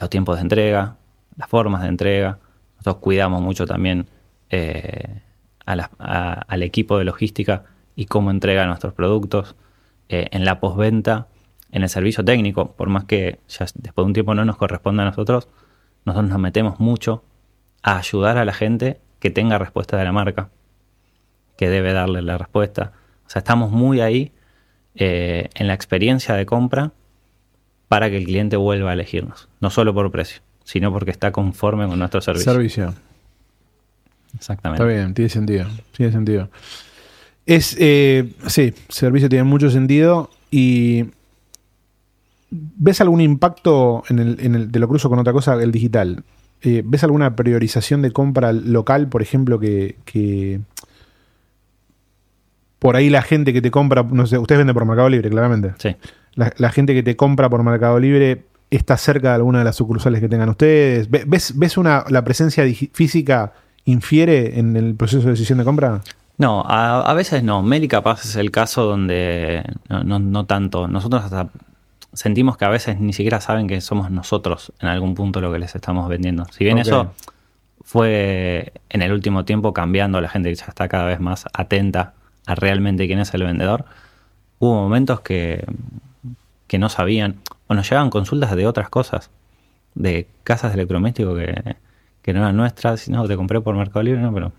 [0.00, 0.96] los tiempos de entrega,
[1.36, 2.38] las formas de entrega.
[2.76, 4.06] Nosotros cuidamos mucho también
[4.48, 5.20] eh,
[5.78, 7.64] a a- al equipo de logística
[7.96, 9.54] y cómo entrega nuestros productos.
[10.12, 11.28] eh, en la postventa,
[11.70, 15.04] en el servicio técnico, por más que ya después de un tiempo no nos corresponda
[15.04, 15.46] a nosotros,
[16.04, 17.22] nosotros nos metemos mucho
[17.84, 20.48] a ayudar a la gente que tenga respuesta de la marca,
[21.56, 22.90] que debe darle la respuesta.
[23.24, 24.32] O sea, estamos muy ahí
[24.96, 26.90] eh, en la experiencia de compra
[27.86, 31.86] para que el cliente vuelva a elegirnos, no solo por precio, sino porque está conforme
[31.86, 32.20] con nuestro.
[32.20, 32.52] Servicio.
[34.36, 34.82] Exactamente.
[34.82, 35.66] Está bien, tiene sentido.
[35.96, 36.50] Tiene sentido.
[37.46, 41.06] Es, eh, sí, servicio tiene mucho sentido y
[42.50, 46.22] ¿ves algún impacto en el, en el, te lo cruzo con otra cosa, el digital?
[46.62, 50.60] Eh, ¿Ves alguna priorización de compra local, por ejemplo, que, que
[52.78, 55.72] por ahí la gente que te compra, no sé, ustedes venden por Mercado Libre, claramente.
[55.78, 55.96] Sí.
[56.34, 59.76] La, la gente que te compra por Mercado Libre está cerca de alguna de las
[59.76, 61.10] sucursales que tengan ustedes.
[61.10, 63.52] ¿Ve- ¿Ves, ves una, la presencia física
[63.84, 66.00] infiere en el proceso de decisión de compra?
[66.38, 67.62] No, a, a veces no.
[67.62, 70.88] Meli capaz es el caso donde no, no, no tanto.
[70.88, 71.50] Nosotros hasta
[72.12, 75.58] sentimos que a veces ni siquiera saben que somos nosotros en algún punto lo que
[75.58, 76.46] les estamos vendiendo.
[76.50, 77.12] Si bien eso
[77.82, 82.14] fue en el último tiempo cambiando, la gente ya está cada vez más atenta
[82.46, 83.84] a realmente quién es el vendedor,
[84.58, 85.64] hubo momentos que,
[86.66, 89.30] que no sabían, o nos llegaban consultas de otras cosas,
[89.94, 91.76] de casas de electrodomésticos que,
[92.32, 94.52] que no eran nuestras, no, te compré por Mercado Libre, no, pero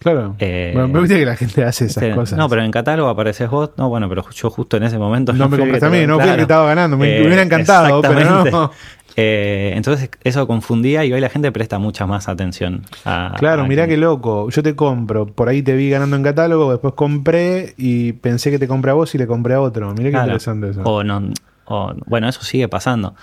[0.00, 0.36] Claro.
[0.38, 2.38] Eh, bueno, pero viste que la gente hace esas este, cosas.
[2.38, 3.70] No, pero en catálogo apareces vos.
[3.76, 5.32] No, bueno, pero yo justo en ese momento.
[5.32, 7.42] No me fui compraste a mí, no fui el que estaba ganando, me- me hubiera
[7.42, 8.70] encantado, pero no.
[9.16, 13.34] Eh, entonces eso confundía y hoy la gente presta mucha más atención a.
[13.38, 14.48] Claro, a mirá que- qué loco.
[14.50, 15.26] Yo te compro.
[15.26, 18.94] Por ahí te vi ganando en catálogo, después compré y pensé que te compré a
[18.94, 19.88] vos y le compré a otro.
[19.94, 20.26] Mirá qué Claro.
[20.26, 20.82] interesante eso.
[20.84, 21.32] O no,
[21.64, 23.16] o- bueno, eso sigue pasando.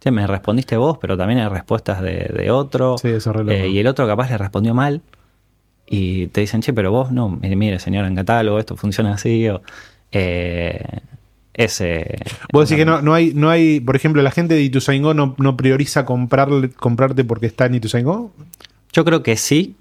[0.00, 2.98] Che, me respondiste vos, pero también hay respuestas de, de otro.
[2.98, 3.32] Sí, eso.
[3.48, 5.02] Eh, y el otro capaz le respondió mal.
[5.86, 9.48] Y te dicen, che, pero vos no, mire, mire señora, en catálogo, esto funciona así.
[9.48, 9.62] O,
[10.12, 11.00] eh,
[11.54, 12.18] ese.
[12.52, 15.34] Vos decís que no, no hay, no hay, por ejemplo, la gente de Ituzaingó no,
[15.38, 18.32] no prioriza comprarle, comprarte porque está en Ituzaingó.
[18.92, 19.76] Yo creo que sí,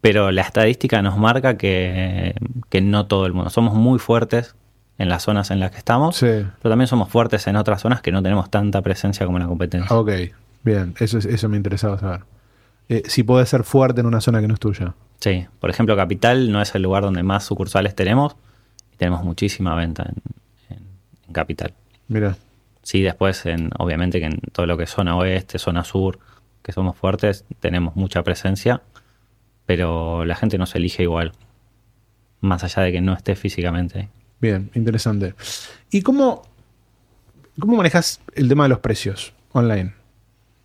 [0.00, 2.34] pero la estadística nos marca que,
[2.68, 3.50] que no todo el mundo.
[3.50, 4.54] Somos muy fuertes
[4.98, 6.26] en las zonas en las que estamos, Sí.
[6.26, 9.94] pero también somos fuertes en otras zonas que no tenemos tanta presencia como la competencia.
[9.96, 10.10] Ok,
[10.62, 12.20] bien, eso, es- eso me interesaba saber.
[12.88, 14.94] Eh, si podés ser fuerte en una zona que no es tuya.
[15.20, 18.36] Sí, por ejemplo, Capital no es el lugar donde más sucursales tenemos
[18.92, 20.84] y tenemos muchísima venta en, en-
[21.26, 21.74] en Capital.
[22.08, 22.36] Mira,
[22.82, 26.20] Sí, después, en, obviamente, que en todo lo que es zona oeste, zona sur,
[26.62, 28.80] que somos fuertes, tenemos mucha presencia,
[29.66, 31.32] pero la gente nos elige igual,
[32.40, 34.08] más allá de que no esté físicamente.
[34.40, 35.34] Bien, interesante.
[35.90, 36.42] ¿Y cómo,
[37.58, 39.94] cómo manejas el tema de los precios online?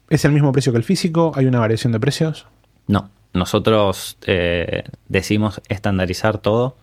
[0.10, 1.32] ¿Es el mismo precio que el físico?
[1.36, 2.46] ¿Hay una variación de precios?
[2.88, 6.76] No, nosotros eh, decimos estandarizar todo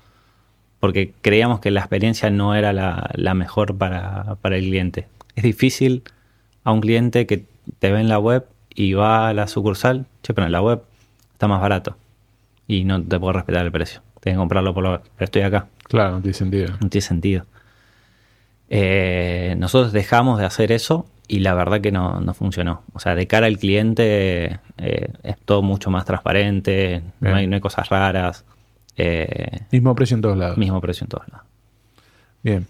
[0.81, 5.09] porque creíamos que la experiencia no era la, la mejor para, para el cliente.
[5.35, 6.05] Es difícil
[6.65, 7.45] a un cliente que
[7.79, 10.83] te ve en la web y va a la sucursal, che, pero en la web
[11.33, 11.97] está más barato
[12.67, 14.03] y no te puedo respetar el precio.
[14.21, 15.67] Tienes que comprarlo por la web, pero estoy acá.
[15.89, 16.69] Claro, no tiene sentido.
[16.81, 17.47] No tiene sentido.
[18.71, 22.83] Eh, nosotros dejamos de hacer eso y la verdad que no, no funcionó.
[22.93, 27.35] O sea, de cara al cliente eh, es todo mucho más transparente, no Bien.
[27.37, 28.45] hay, no hay cosas raras,
[28.97, 30.59] eh, Mismo precio en todos lados.
[30.59, 31.47] mismo precio en todos lados.
[32.43, 32.67] Bien.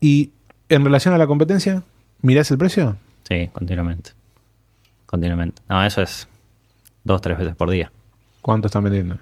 [0.00, 0.30] ¿Y
[0.68, 1.82] en relación a la competencia?
[2.20, 2.96] ¿Mirás el precio?
[3.28, 4.10] Sí, continuamente.
[5.06, 5.62] Continuamente.
[5.68, 6.28] No, eso es
[7.04, 7.90] dos, tres veces por día.
[8.40, 9.18] ¿Cuánto están vendiendo?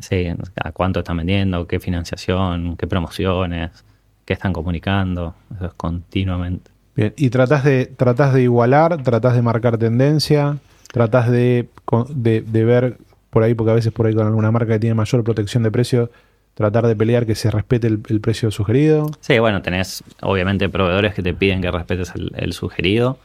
[0.00, 0.26] Sí,
[0.62, 3.84] a cuánto están vendiendo, qué financiación, qué promociones,
[4.24, 5.34] qué están comunicando.
[5.54, 6.70] Eso es continuamente.
[6.96, 7.12] Bien.
[7.16, 9.02] ¿Y tratás de, tratás de igualar?
[9.02, 10.58] ¿Tratás de marcar tendencia?
[10.92, 11.68] ¿Tratás de,
[12.10, 12.98] de, de ver
[13.30, 15.70] por ahí, porque a veces por ahí con alguna marca que tiene mayor protección de
[15.72, 16.10] precio,
[16.54, 19.10] tratar de pelear que se respete el, el precio sugerido?
[19.20, 23.18] Sí, bueno, tenés obviamente proveedores que te piden que respetes el, el sugerido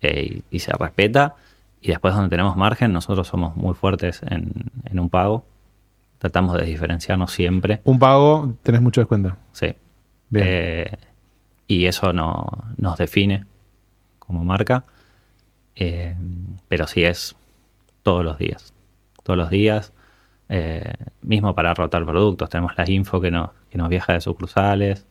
[0.00, 1.36] eh, y, y se respeta.
[1.82, 4.50] Y después donde tenemos margen, nosotros somos muy fuertes en,
[4.84, 5.44] en un pago.
[6.20, 7.80] Tratamos de diferenciarnos siempre.
[7.84, 9.36] Un pago, tenés mucho descuento.
[9.52, 9.74] Sí.
[10.28, 10.46] Bien.
[10.48, 10.98] Eh,
[11.66, 13.46] y eso no, nos define
[14.18, 14.84] como marca.
[15.74, 16.14] Eh,
[16.68, 17.34] pero sí es
[18.02, 18.72] todos los días.
[19.24, 19.92] Todos los días.
[20.50, 20.92] eh,
[21.22, 22.50] mismo para rotar productos.
[22.50, 25.06] Tenemos la info que, no, que nos viaja de sucursales.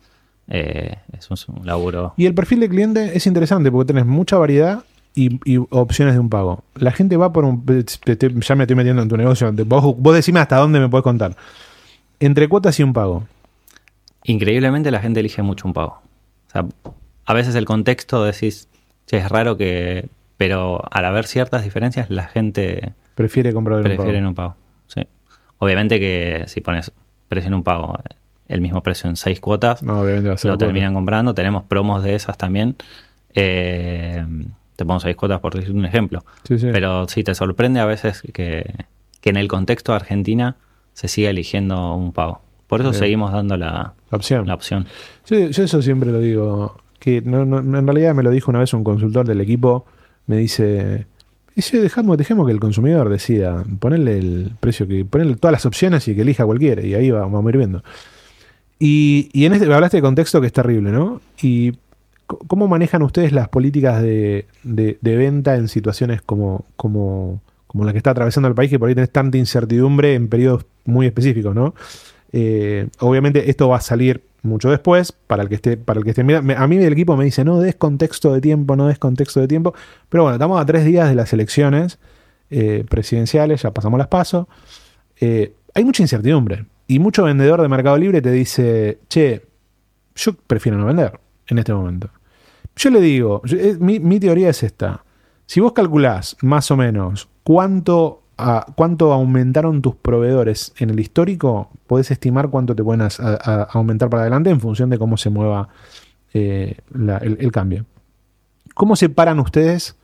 [0.47, 2.13] Eh, es un, un laburo.
[2.17, 4.83] Y el perfil de cliente es interesante porque tenés mucha variedad
[5.15, 6.63] y, y opciones de un pago.
[6.75, 7.65] La gente va por un...
[7.65, 7.83] te-
[8.15, 9.53] te- ya me estoy metiendo en tu negocio.
[9.53, 11.35] Te- Vos, vos decime hasta dónde me podés contar.
[12.19, 13.25] Entre cuotas y un pago.
[14.23, 16.01] Increíblemente la gente elige mucho un pago.
[16.47, 16.65] O sea,
[17.25, 18.67] a veces el contexto decís,
[19.07, 20.07] che, es raro que...
[20.37, 24.29] Pero al haber ciertas diferencias, la gente Prefiere comprar en un prefiere en pago.
[24.29, 24.55] un pago.
[24.87, 25.01] Sí.
[25.57, 26.91] Obviamente que si pones
[27.27, 27.97] precio en un pago
[28.47, 30.65] el mismo precio en seis cuotas, No, obviamente va a ser lo cuota.
[30.67, 31.33] terminan comprando.
[31.33, 32.77] Tenemos promos de esas también.
[33.33, 34.25] Eh,
[34.79, 36.23] te pongo seis cuotas por decir un ejemplo.
[36.43, 36.67] Sí, sí.
[36.71, 38.73] Pero sí, te sorprende a veces que,
[39.21, 40.55] que en el contexto de Argentina
[40.93, 42.41] se siga eligiendo un pago.
[42.67, 42.99] Por eso Bien.
[42.99, 44.47] seguimos dando la, La opción.
[44.47, 44.85] la opción.
[45.27, 46.77] Yo, yo eso siempre lo digo.
[46.99, 49.85] Que no, no- en realidad me lo dijo una vez un consultor del equipo.
[50.27, 51.07] Me dice:
[51.55, 53.63] dice, dejamos, dejemos que el consumidor decida.
[53.79, 56.81] Ponerle el precio, que ponerle todas las opciones y que elija cualquiera.
[56.85, 57.83] Y ahí va- vamos a ir viendo.
[58.77, 61.21] Y, y en este, hablaste de contexto que es terrible, ¿no?
[61.41, 61.73] Y
[62.47, 64.45] ¿cómo manejan ustedes las políticas de,
[65.01, 66.65] venta en situaciones como,
[67.73, 71.05] la que está atravesando el país, que por ahí tenés tanta incertidumbre en periodos muy
[71.07, 71.73] específicos, ¿no?
[72.31, 76.11] Eh, obviamente esto va a salir mucho después para el que esté para el que
[76.11, 78.87] esté mira- me- a mí del equipo me dice no des contexto de tiempo no
[78.87, 79.73] des contexto de tiempo
[80.07, 81.97] pero bueno estamos a tres días de las elecciones
[82.51, 84.45] eh, presidenciales ya pasamos las pasos.
[85.19, 89.41] Eh, hay mucha incertidumbre y mucho vendedor de Mercado Libre te dice che
[90.15, 92.09] yo prefiero no vender en este momento
[92.79, 95.03] yo le digo eh, mi, mi teoría es esta
[95.45, 101.69] si vos calculás más o menos cuánto, a- cuánto aumentaron tus proveedores en el histórico,
[101.87, 103.07] podés estimar cuánto te pueden
[103.71, 105.69] aumentar para adelante en función de cómo se mueva
[106.35, 107.85] eh, el, cambio.
[108.75, 109.95] ¿Cómo se paran ustedes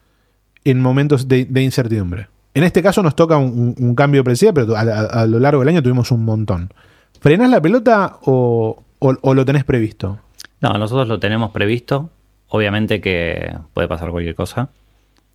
[0.63, 2.27] en momentos de, de incertidumbre?
[2.55, 6.09] En este caso nos toca un, cambio preciso, pero a lo largo del año tuvimos
[6.11, 6.73] un montón.
[7.21, 10.17] ¿Frenás la pelota o, o- o lo tenés previsto?
[10.61, 12.09] No, nosotros lo tenemos previsto.
[12.49, 14.69] Obviamente que puede pasar cualquier cosa.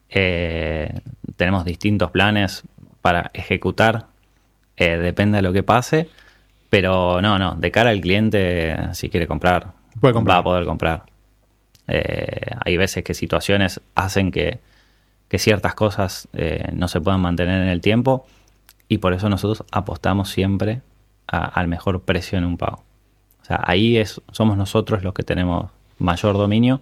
[0.08, 1.00] Eh,
[1.36, 2.62] tenemos distintos planes
[3.02, 4.06] para ejecutar.
[4.76, 6.08] eh, depende de lo que pase.
[6.70, 7.54] Pero no, no.
[7.56, 10.36] De cara al cliente, si quiere comprar, Puede comprar.
[10.36, 11.02] va a poder comprar.
[11.88, 14.61] Eh, hay veces que situaciones hacen que,
[15.28, 16.28] que ciertas cosas
[16.72, 18.26] no se puedan mantener en el tiempo.
[18.88, 20.80] Y por eso nosotros apostamos siempre
[21.26, 22.82] a- al mejor precio en un pago.
[23.42, 26.80] O sea, ahí es, somos nosotros los que tenemos mayor dominio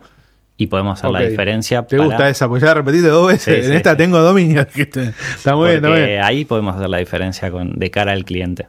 [0.58, 1.86] y podemos hacer la diferencia.
[1.86, 2.46] ¿Te para- gusta esa?
[2.48, 3.54] Pues ya la repetiste dos veces.
[3.54, 3.96] Sí, en sí, esta sí.
[3.96, 4.60] tengo dominio.
[4.60, 6.22] Está muy bien, está muy porque bien.
[6.22, 8.68] ahí podemos hacer la diferencia con, de cara al cliente.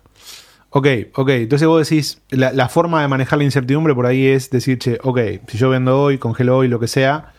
[0.69, 1.29] Ok, ok.
[1.29, 4.99] Entonces vos decís, la, la forma de manejar la incertidumbre por ahí es decir, che,
[5.03, 7.33] ok, si yo vendo hoy, congelo hoy, lo que sea.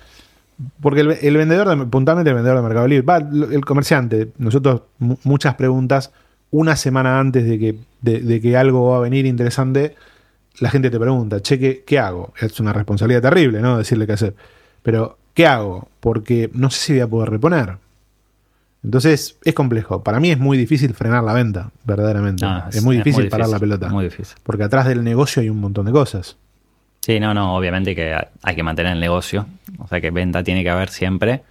[0.82, 4.82] Porque el, el vendedor, de, puntualmente el vendedor de Mercado Libre, va, el comerciante, nosotros
[4.98, 6.12] mu- muchas preguntas,
[6.50, 9.94] una semana antes de que, de, de que algo va a venir interesante,
[10.58, 12.34] la gente te pregunta, che, ¿qué, qué hago?
[12.40, 13.78] Es una responsabilidad terrible, ¿no?
[13.78, 14.34] Decirle qué hacer.
[14.82, 15.88] Pero, ¿qué hago?
[16.00, 17.76] Porque no sé si voy a poder reponer.
[18.82, 20.02] Entonces, es complejo.
[20.02, 22.44] Para mí es muy difícil frenar la venta, verdaderamente.
[22.44, 23.88] No, es, muy difícil parar la pelota.
[23.88, 24.36] Muy difícil.
[24.42, 26.36] Porque atrás del negocio hay un montón de cosas.
[27.00, 29.46] Sí, no, no, obviamente que hay que mantener el negocio,
[29.78, 31.42] o sea que venta tiene que haber siempre.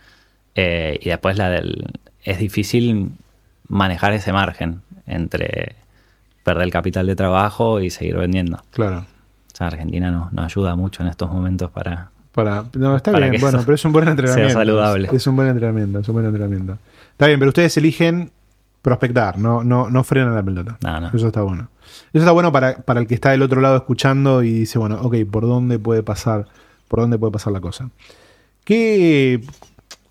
[0.56, 1.88] Eh, y después la del.
[2.24, 3.12] Es difícil
[3.68, 5.76] manejar ese margen entre
[6.50, 8.60] perder el capital de trabajo y seguir vendiendo.
[8.72, 9.06] Claro.
[9.54, 12.10] O sea, Argentina nos, ayuda mucho en estos momentos para.
[12.32, 14.50] Para, no, está Para bien, bueno, pero es un buen entrenamiento.
[14.50, 15.10] sea saludable.
[15.12, 16.78] Es un buen entrenamiento, es un buen entrenamiento.
[17.12, 18.32] Está bien, pero ustedes eligen
[18.82, 20.78] prospectar, no, no, no frenan la pelota.
[20.82, 21.08] No, no.
[21.14, 21.70] Eso está bueno.
[22.14, 25.00] Eso está bueno para, para el que está del otro lado escuchando y dice, bueno,
[25.02, 26.48] ok, ¿por dónde puede pasar,
[26.88, 27.90] por dónde puede pasar la cosa?
[28.64, 29.42] ¿Qué,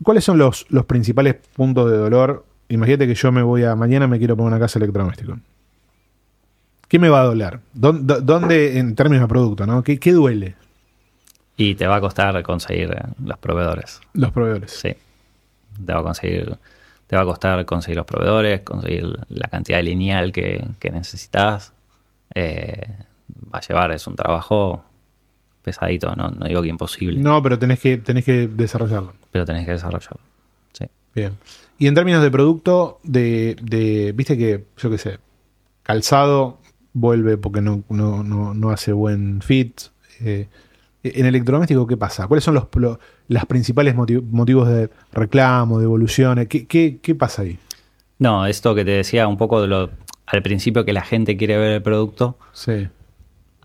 [0.03, 2.45] ¿Cuáles son los, los principales puntos de dolor?
[2.69, 5.39] Imagínate que yo me voy a, mañana me quiero poner una casa electrodoméstico.
[6.89, 7.61] ¿Qué me va a doler?
[7.75, 9.83] ¿Dónde, dónde- en términos de producto, ¿no?
[9.83, 10.55] ¿Qué, qué duele?
[11.57, 14.01] Y te va a costar conseguir eh, los proveedores.
[14.15, 14.71] Los proveedores.
[14.73, 14.95] Sí.
[15.85, 16.57] Te va a conseguir.
[17.07, 21.73] Te va a costar conseguir los proveedores, conseguir la cantidad de lineal que, que necesitas.
[22.35, 22.87] Eh,
[23.53, 24.85] va a llevar, es un trabajo
[25.63, 29.13] pesadito, no, no digo que imposible, No, pero tenés que, tenés que desarrollarlo.
[29.31, 30.21] pero tenés que desarrollarlo.
[30.73, 30.85] Sí.
[31.15, 31.37] Bien.
[31.79, 35.19] Y en términos de producto, de, de viste que, yo qué sé,
[35.83, 36.59] calzado
[37.01, 39.81] vuelve porque no, no, no, no hace buen fit.
[40.21, 40.49] Eh,
[41.05, 42.27] en electrodoméstico, ¿qué pasa?
[42.27, 46.49] ¿Cuáles son los, los las principales motiv- motivos de reclamo, de evoluciones?
[46.49, 47.59] ¿Qué, qué, qué pasa ahí?
[48.19, 49.91] No, esto que te decía un poco de lo,
[50.27, 52.89] al principio que la gente quiere ver el producto, Sí.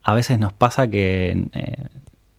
[0.03, 1.88] a veces nos pasa que eh,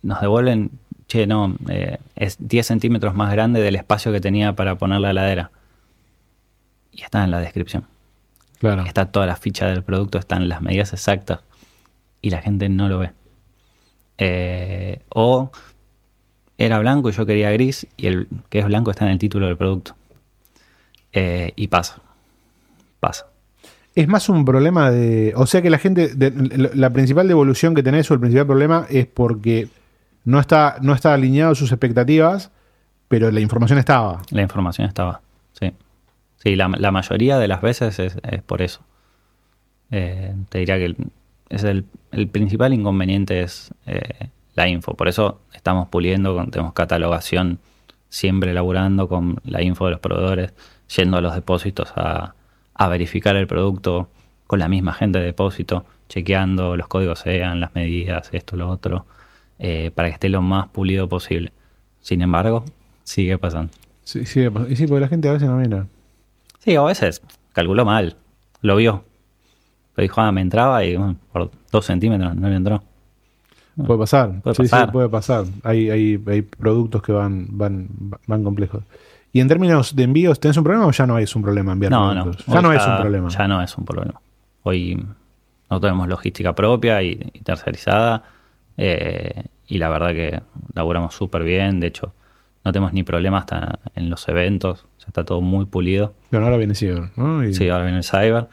[0.02, 0.70] nos devuelven,
[1.08, 5.10] che, no, eh, es 10 centímetros más grande del espacio que tenía para poner la
[5.10, 5.50] heladera.
[6.92, 7.84] Y está en la descripción.
[8.58, 8.82] Claro.
[8.84, 11.40] Está toda la ficha del producto, están las medidas exactas.
[12.22, 13.10] Y la gente no lo ve.
[14.18, 15.50] Eh, o
[16.56, 19.46] era blanco y yo quería gris y el que es blanco está en el título
[19.46, 19.94] del producto.
[21.12, 22.00] Eh, y pasa.
[23.00, 23.26] Pasa.
[23.94, 25.32] Es más un problema de.
[25.36, 26.14] O sea que la gente.
[26.14, 29.68] de- la principal devolución que tenés o el principal problema es porque
[30.24, 32.50] no está, no está alineado a sus expectativas,
[33.08, 34.22] pero la información estaba.
[34.30, 35.20] La información estaba.
[35.60, 35.72] Sí.
[36.44, 38.16] Sí, la, mayoría de las veces es,
[38.46, 38.82] por eso.
[39.90, 40.96] Eh, te diría que el-
[41.48, 41.84] es el,
[42.28, 44.94] principal inconveniente es eh, la info.
[44.94, 47.58] Por eso estamos puliendo, tenemos catalogación
[48.10, 50.52] siempre elaborando con la info de los proveedores,
[50.94, 52.34] yendo a los depósitos a,
[52.90, 54.08] verificar el producto
[54.46, 59.06] con la misma gente de depósito, chequeando los códigos sean, las medidas, esto, lo otro,
[59.58, 61.52] eh, para que esté lo más pulido posible.
[62.02, 62.64] Sin embargo,
[63.02, 63.72] sigue pasando.
[64.02, 65.86] Sí, sí, y sí, porque la gente a veces no mira.
[66.64, 68.16] Sí, a veces calculó mal,
[68.62, 69.04] lo vio.
[69.96, 72.82] Lo dijo, ah, me entraba y bueno, por dos centímetros no le entró.
[73.86, 74.40] Puede pasar.
[74.40, 74.86] Puede sí, pasar.
[74.86, 75.44] sí, puede pasar.
[75.62, 77.88] Hay, hay, hay productos que van, van,
[78.26, 78.82] van complejos.
[79.32, 81.90] Y en términos de envíos, ¿tenés un problema o ya no es un problema enviar
[81.90, 82.30] No, no.
[82.32, 83.28] Ya no es un problema.
[83.28, 84.20] Ya no es un problema.
[84.62, 85.04] Hoy
[85.70, 88.22] no tenemos logística propia y, y tercerizada.
[88.76, 90.42] eh, y la verdad que
[90.74, 91.80] laburamos súper bien.
[91.80, 92.12] De hecho,
[92.64, 94.86] no tenemos ni problema hasta en los eventos.
[95.04, 96.14] Ya está todo muy pulido.
[96.30, 97.44] Pero ahora viene Ciber, ¿no?
[97.46, 98.46] Y- Sí, ahora viene el cyber.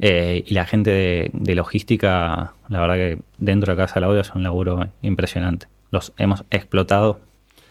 [0.00, 4.20] Eh, y la gente de, de logística, la verdad que dentro de Casa del Audio
[4.20, 5.66] es un laburo impresionante.
[5.90, 7.18] Los hemos explotado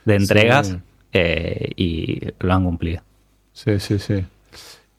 [0.05, 0.78] de entregas Sí.
[1.13, 3.01] eh, y lo han cumplido.
[3.53, 4.25] Sí, sí, sí.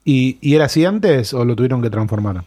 [0.04, 2.44] ¿Y, ¿Y era así antes o lo tuvieron que transformar?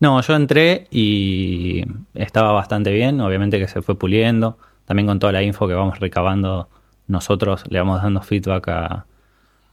[0.00, 1.84] No, yo entré y
[2.14, 6.00] estaba bastante bien, obviamente que se fue puliendo, también con toda la info que vamos
[6.00, 6.68] recabando
[7.06, 9.04] nosotros le vamos dando feedback a,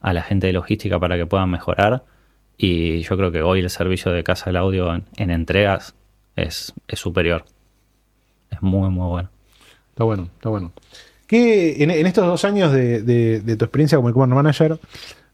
[0.01, 2.03] a la gente de logística para que puedan mejorar
[2.57, 5.93] y yo creo que hoy el servicio de Casa del Audio en, en entregas
[6.35, 7.45] es, es superior,
[8.51, 9.29] es muy muy bueno.
[9.89, 10.71] Está bueno, está bueno.
[11.25, 14.79] ¿Qué, en, en estos dos años de, de- de tu experiencia como e-commerce manager,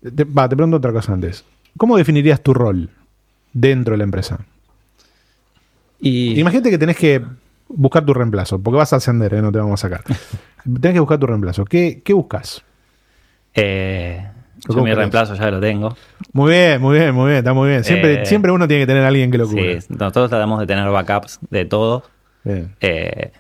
[0.01, 1.43] te, va, te pregunto otra cosa antes.
[1.77, 2.89] ¿Cómo definirías tu rol
[3.51, 4.39] dentro de la empresa?
[5.99, 7.21] Y Imagínate que tenés que
[7.67, 9.41] buscar tu reemplazo, porque vas a ascender, ¿eh?
[9.41, 10.03] no te vamos a sacar.
[10.63, 11.65] tenés que buscar tu reemplazo.
[11.65, 12.63] ¿Qué, qué buscas?
[13.55, 14.27] eh,
[14.67, 15.95] yo ¿Cómo mi reemplazo ya lo tengo.
[16.31, 17.83] Muy bien, muy bien, muy bien, está muy bien.
[17.83, 19.73] Siempre, Eh, siempre uno tiene que tener a alguien que lo Sí, cubra.
[19.89, 22.03] nosotros tratamos de tener backups de todo.
[22.45, 22.75] Bien.
[22.81, 23.31] eh,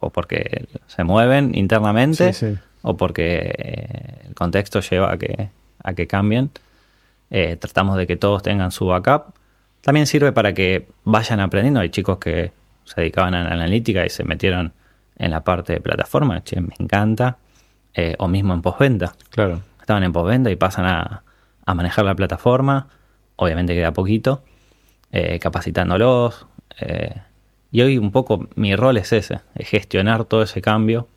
[0.00, 2.58] o porque se mueven internamente Sí, sí.
[2.82, 5.48] o porque eh, el contexto lleva a que,
[5.84, 6.50] a que cambien.
[7.30, 9.34] Eh, tratamos de que todos tengan su backup.
[9.80, 11.80] También sirve para que vayan aprendiendo.
[11.80, 12.52] Hay chicos que
[12.84, 14.72] se dedicaban a la analítica y se metieron
[15.18, 16.42] en la parte de plataforma.
[16.42, 17.36] Che, me encanta.
[17.94, 19.12] Eh, o mismo en postventa.
[19.30, 19.60] Claro.
[19.82, 21.22] Estaban en postventa y pasan a,
[21.66, 22.88] a manejar la plataforma.
[23.36, 24.42] Obviamente queda poquito.
[25.12, 26.46] eh, capacitándolos.
[26.80, 27.14] eh,
[27.70, 31.08] y hoy un poco mi rol es ese, es gestionar todo ese cambio,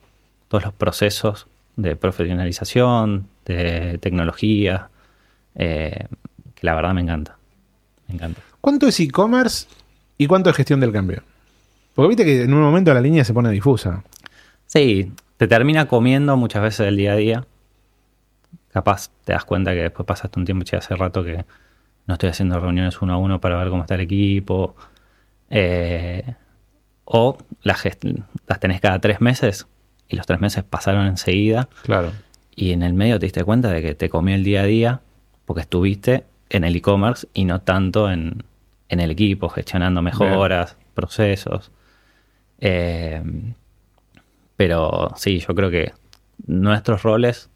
[0.47, 4.89] todos los procesos de profesionalización, de tecnología,
[5.55, 6.07] eh,
[6.53, 7.37] que la verdad me encanta.
[8.07, 8.41] Me encanta.
[8.61, 9.67] ¿Cuánto es e-commerce
[10.17, 11.23] y cuánto es gestión del cambio?
[11.93, 14.03] Porque viste que en un momento la línea se pone difusa.
[14.65, 17.45] Sí, te termina comiendo muchas veces el día a día.
[18.75, 21.45] Capaz te das cuenta que después pasaste un tiempo, che, hace rato que
[22.07, 24.75] no estoy haciendo reuniones uno a uno para ver cómo está el equipo.
[25.49, 26.35] Eh,
[27.05, 27.81] o las,
[28.47, 29.65] las tenés cada tres meses
[30.09, 32.11] y los tres meses pasaron enseguida Claro.
[32.53, 35.01] y en el medio te diste cuenta de que te comió el día a día
[35.45, 38.43] porque estuviste en el e-commerce y no tanto en,
[38.89, 41.71] en el equipo, gestionando mejoras, procesos.
[42.59, 43.23] Eh,
[44.57, 45.93] pero sí, yo creo que
[46.45, 47.49] nuestros roles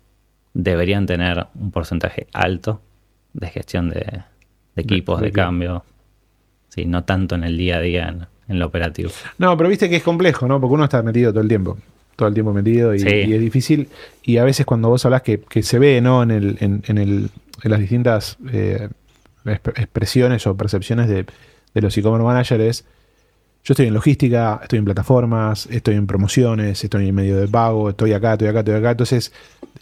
[0.53, 2.81] deberían tener un porcentaje alto
[3.33, 3.99] de gestión de,
[4.75, 5.83] de equipos, de cambio.
[6.69, 9.09] Sí, no tanto en el día a día en, en lo operativo.
[9.37, 10.59] No, pero viste que es complejo, ¿no?
[10.59, 11.77] Porque uno está metido todo el tiempo.
[12.15, 13.07] Todo el tiempo metido y, Sí.
[13.07, 13.87] y es difícil.
[14.23, 16.21] Y a veces cuando vos hablas que, que se ve, ¿no?
[16.23, 17.29] En, el, en, en el,
[17.63, 18.89] en las distintas eh,
[19.45, 21.25] exp- expresiones o percepciones de,
[21.73, 22.85] de los e-commerce managers
[23.63, 27.89] yo estoy en logística, estoy en plataformas, estoy en promociones, estoy en medio de pago,
[27.89, 28.91] estoy acá, estoy acá, estoy acá.
[28.91, 29.31] Entonces,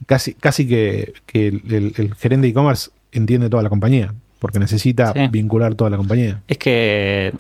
[0.06, 4.60] casi, casi que, que el, el- el gerente de e-commerce entiende toda la compañía, porque
[4.60, 5.28] necesita Sí.
[5.32, 6.42] vincular toda la compañía.
[6.48, 7.34] Es que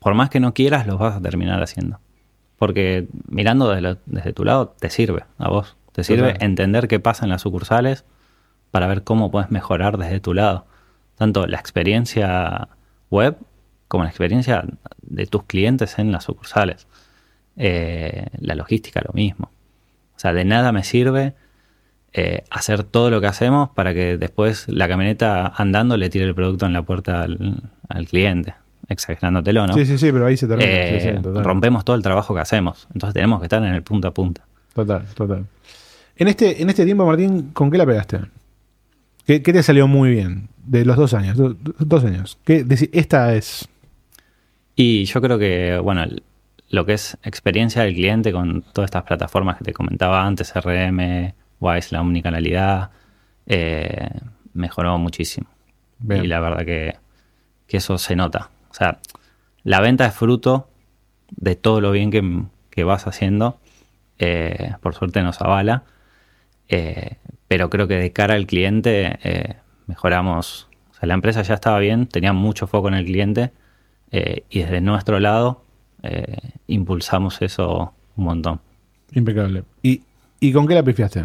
[0.00, 1.98] por más que no quieras, los vas a terminar haciendo.
[2.58, 5.76] Porque mirando desde, lo- desde tu lado, te sirve a vos.
[5.92, 6.46] Te sirve Total.
[6.46, 8.04] entender qué pasa en las sucursales
[8.70, 10.66] para ver cómo puedes mejorar desde tu lado.
[11.16, 12.68] Tanto la experiencia
[13.10, 13.36] web
[13.94, 14.64] como la experiencia
[15.02, 16.86] de tus clientes en las sucursales.
[17.56, 19.50] Eh, la logística, lo mismo.
[20.16, 21.34] O sea, de nada me sirve
[22.12, 26.34] eh, hacer todo lo que hacemos para que después la camioneta andando le tire el
[26.34, 28.54] producto en la puerta al, al cliente,
[28.88, 29.74] exagerándotelo, ¿no?
[29.74, 30.68] Sí, sí, sí, pero ahí se termina.
[30.70, 31.44] Eh, Sí, sí, total.
[31.44, 32.88] rompemos todo el trabajo que hacemos.
[32.92, 34.42] Entonces tenemos que estar en el punta a punta.
[34.74, 35.46] Total, total.
[36.16, 38.18] En este, en este tiempo, Martín, ¿con qué la pegaste?
[39.26, 40.48] ¿Qué, qué te salió muy bien?
[40.64, 41.36] De los dos años.
[41.36, 42.38] do- do- dos años.
[42.44, 43.68] ¿Qué, deci- esta es.
[44.76, 46.04] Y yo creo que, bueno,
[46.68, 51.32] lo que es experiencia del cliente con todas estas plataformas que te comentaba antes, RM,
[51.60, 52.90] Wise, la omnicanalidad,
[53.46, 54.10] eh,
[54.52, 55.48] mejoró muchísimo.
[55.98, 56.24] Bien.
[56.24, 56.96] Y la verdad que,
[57.68, 58.50] que eso se nota.
[58.70, 58.98] O sea,
[59.62, 60.68] la venta es fruto
[61.30, 63.58] de todo lo bien que, que vas haciendo.
[64.18, 65.84] Eh, por suerte nos avala.
[66.68, 67.16] Eh,
[67.46, 69.18] pero creo que de cara al cliente
[69.86, 70.68] mejoramos.
[70.90, 73.52] O sea, la empresa ya estaba bien, tenía mucho foco en el cliente
[74.50, 75.62] y desde nuestro lado
[76.68, 78.60] impulsamos eso un montón.
[79.12, 79.64] Impecable.
[79.82, 80.02] ¿Y,
[80.40, 81.24] ¿Y con qué la pifiaste?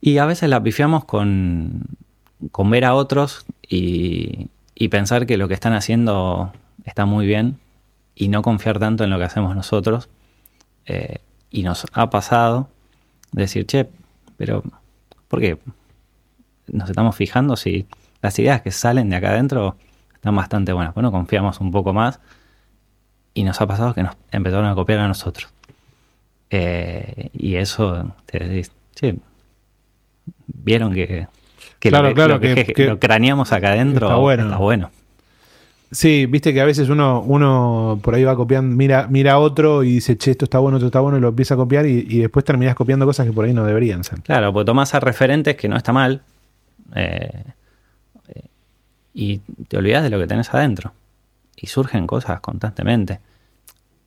[0.00, 1.84] Y a veces la pifiamos con,
[2.50, 6.52] con ver a otros y, y pensar que lo que están haciendo
[6.84, 7.58] está muy bien
[8.14, 10.08] y no confiar tanto en lo que hacemos nosotros.
[10.86, 11.18] Eh,
[11.50, 12.68] y nos ha pasado
[13.32, 13.88] decir, che,
[14.36, 14.62] pero
[15.28, 15.58] ¿por qué
[16.66, 17.86] nos estamos fijando si
[18.22, 19.76] las ideas que salen de acá adentro
[20.28, 20.94] están bastante buenas?
[20.94, 22.20] Bueno, confiamos un poco más
[23.32, 25.48] y nos ha pasado que nos empezaron a copiar a nosotros.
[26.50, 29.16] Eh, y eso te decís, che,
[30.46, 31.26] vieron que,
[31.78, 34.90] claro, claro, que, lo craneamos acá adentro está bueno.
[35.90, 39.82] Sí, viste que a veces uno, uno por ahí va copiando, mira, mira a otro
[39.82, 42.18] y dice, che, esto está bueno, esto está bueno, y lo empieza a copiar y,
[42.18, 44.20] después terminas copiando cosas que por ahí no deberían ser.
[44.20, 46.20] Claro, pues tomás a referentes que no está mal
[46.94, 47.44] eh,
[49.18, 50.92] y te olvidas de lo que tenés adentro.
[51.56, 53.18] Y surgen cosas constantemente.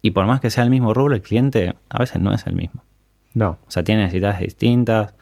[0.01, 2.53] Y por más que sea el mismo rubro, el cliente a veces no es el
[2.53, 2.82] mismo.
[3.34, 3.57] No.
[3.68, 5.14] O sea, tiene necesidades distintas,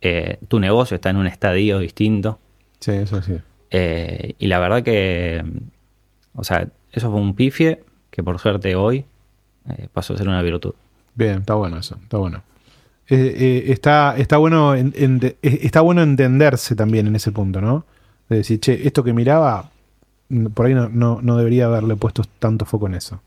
[0.00, 2.38] eh, tu negocio está en un estadio distinto.
[2.78, 3.34] Sí, eso sí.
[3.70, 5.44] Eh, y la verdad que,
[6.34, 9.04] o sea, eso fue un pifie que por suerte hoy
[9.68, 10.72] eh, pasó a ser una virtud.
[11.14, 12.42] Bien, está bueno eso, está bueno.
[13.06, 17.84] está, está, bueno está bueno entenderse también en ese punto, ¿no?
[18.30, 19.70] De decir, che, esto que miraba,
[20.30, 23.20] mm, por ahí no, no, debería haberle puesto tanto foco en eso.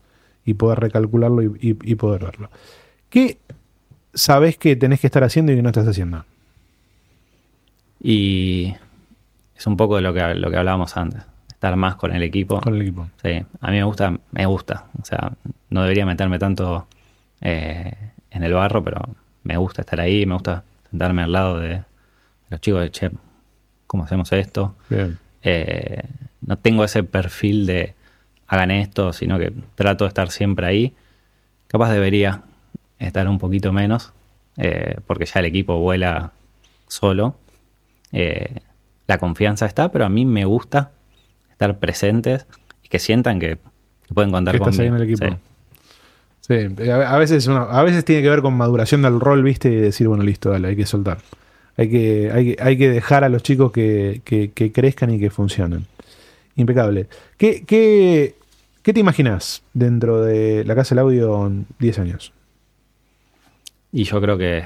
[0.44, 2.50] Y poder recalcularlo y, y poder verlo.
[3.08, 3.38] ¿Qué
[4.12, 6.24] sabes que tenés que estar haciendo y que no estás haciendo?
[8.00, 8.74] Y
[9.56, 12.60] es un poco de lo que, lo que hablábamos antes, estar más con el equipo.
[12.60, 13.08] Con el equipo.
[13.22, 14.86] Sí, a mí me gusta, me gusta.
[15.00, 15.32] O sea,
[15.70, 16.86] no debería meterme tanto
[17.40, 17.92] eh,
[18.30, 19.00] en el barro, pero
[19.42, 21.82] me gusta estar ahí, me gusta sentarme al lado de
[22.50, 23.10] los chicos de Che,
[23.94, 24.74] ¿cómo hacemos esto?
[25.44, 26.02] Eh,
[26.44, 27.94] no tengo ese perfil de
[28.48, 30.94] hagan esto, sino que trato de estar siempre ahí.
[31.68, 32.42] Capaz debería
[32.98, 34.12] estar un poquito menos,
[34.56, 36.32] eh, porque ya el equipo vuela
[36.88, 37.36] solo
[38.10, 38.62] eh,
[39.06, 40.90] la confianza está, pero a mí me gusta
[41.52, 42.46] estar presentes
[42.82, 43.58] y que sientan que,
[44.12, 44.82] pueden contar conmigo.
[44.82, 45.38] Ahí en el equipo.
[46.40, 46.54] Sí.
[46.90, 49.70] a veces, a veces tiene que ver con maduración del rol, ¿viste?
[49.70, 51.18] Y decir, bueno, listo, dale, hay que soltar.
[51.76, 54.20] Hay que, hay, hay que dejar a los chicos que,
[54.72, 55.86] crezcan y que funcionen.
[56.56, 57.08] Impecable.
[57.36, 58.36] ¿Qué, qué,
[58.82, 62.32] qué te imaginas dentro de la Casa del Audio en 10 años?
[63.90, 64.62] Y yo creo que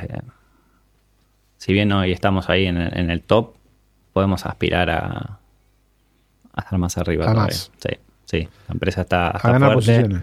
[1.58, 3.54] si bien hoy estamos ahí en el, top,
[4.12, 5.38] podemos aspirar a,
[6.56, 7.48] estar más arriba.
[7.50, 7.90] Sí,
[8.24, 10.22] sí, la empresa está, está fuerte.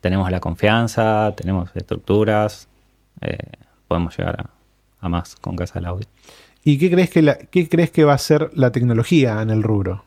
[0.00, 2.68] Tenemos la confianza, tenemos estructuras,
[3.22, 3.38] eh,
[3.88, 4.50] podemos llegar a,
[5.08, 6.06] más con Casa del Audio.
[6.64, 9.62] ¿Y qué crees, que la, qué crees que va a ser la tecnología en el
[9.62, 10.04] rubro?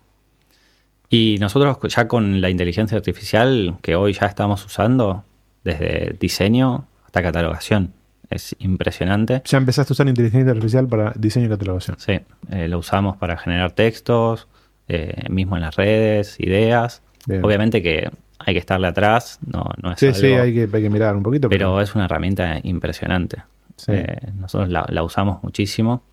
[1.10, 5.24] Y nosotros ya con la inteligencia artificial que hoy ya estamos usando,
[5.64, 7.94] desde diseño hasta catalogación,
[8.30, 9.42] es impresionante.
[9.46, 11.98] Ya empezaste a usar inteligencia artificial para diseño y catalogación.
[12.00, 12.20] Sí,
[12.52, 14.48] eh, lo usamos para generar textos,
[14.88, 17.02] eh, mismo en las redes, ideas.
[17.42, 20.90] Obviamente que hay que estarle atrás, no, no es Sí, sí, hay que, hay que,
[20.90, 21.50] mirar un poquito.
[21.50, 23.44] Pero, es una herramienta impresionante.
[23.88, 26.04] Eh, nosotros la, usamos muchísimo.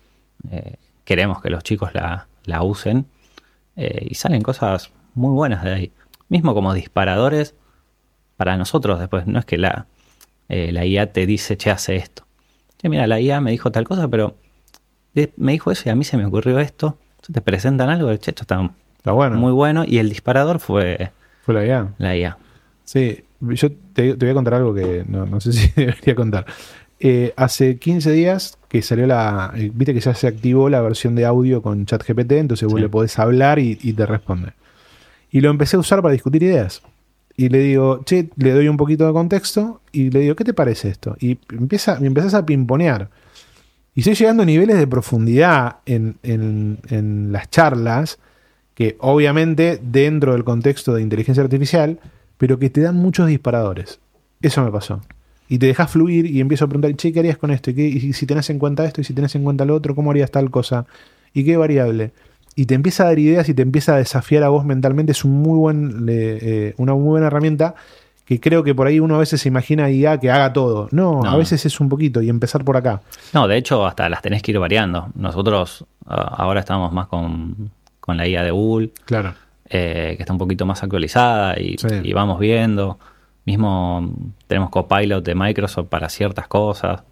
[1.03, 3.07] queremos que los chicos la, la usen.
[3.75, 5.91] y salen cosas muy buenas de ahí.
[6.29, 7.55] Mismo como disparadores
[8.37, 9.25] para nosotros después.
[9.27, 9.87] No es que la,
[10.49, 12.25] eh, la IA te dice, che, hace esto.
[12.77, 14.35] Che, mira, la IA me dijo tal cosa, pero
[15.37, 16.97] me dijo eso y a mí se me ocurrió esto.
[17.31, 18.69] Te presentan algo, che, esto está,
[19.11, 19.37] bueno.
[19.37, 19.83] muy bueno.
[19.85, 21.11] Y el disparador fue,
[21.41, 21.93] fue la IA.
[21.97, 22.37] La IA.
[22.83, 26.45] Sí, yo te, voy a contar algo que no, sé si debería contar.
[27.07, 29.53] Eh, hace 15 días que salió la.
[29.55, 32.89] Eh, viste que ya se activó la versión de audio con ChatGPT, entonces vos le
[32.89, 34.53] podés hablar y, y, te responde.
[35.29, 36.81] Y lo empecé a usar para discutir ideas
[37.37, 40.53] y le digo, che, le doy un poquito de contexto y le digo, ¿qué te
[40.53, 41.15] parece esto?
[41.19, 43.09] Y empieza, me empezás a pimponear.
[43.93, 48.19] Y estoy llegando a niveles de profundidad en, en, las charlas,
[48.73, 51.99] que obviamente dentro del contexto de inteligencia artificial,
[52.37, 53.99] pero que te dan muchos disparadores.
[54.41, 55.01] Eso me pasó.
[55.47, 57.71] Y te dejas fluir y empiezo a preguntar, che, ¿qué harías con esto?
[57.71, 59.01] ¿Y, y si tenés en cuenta esto?
[59.01, 59.93] ¿Y si tenés en cuenta lo otro?
[59.93, 60.85] ¿Cómo harías tal cosa?
[61.33, 62.11] ¿Y qué variable?
[62.55, 65.25] y te empieza a dar ideas y te empieza a desafiar a vos mentalmente, es
[65.25, 67.75] un muy buen, eh, una muy buena herramienta
[68.25, 70.87] que creo que por ahí uno a veces se imagina IA que haga todo.
[70.91, 73.01] No, a veces es un poquito y empezar por acá.
[73.33, 75.09] No, de hecho hasta las tenés que ir variando.
[75.13, 77.69] Nosotros ahora estamos más con,
[77.99, 78.89] con la IA de Google.
[79.05, 79.35] Claro.
[79.69, 81.75] Eh, que está un poquito más actualizada y,
[82.13, 82.97] vamos viendo.
[83.45, 84.13] Mismo
[84.47, 87.03] tenemos Copilot de Microsoft para ciertas cosas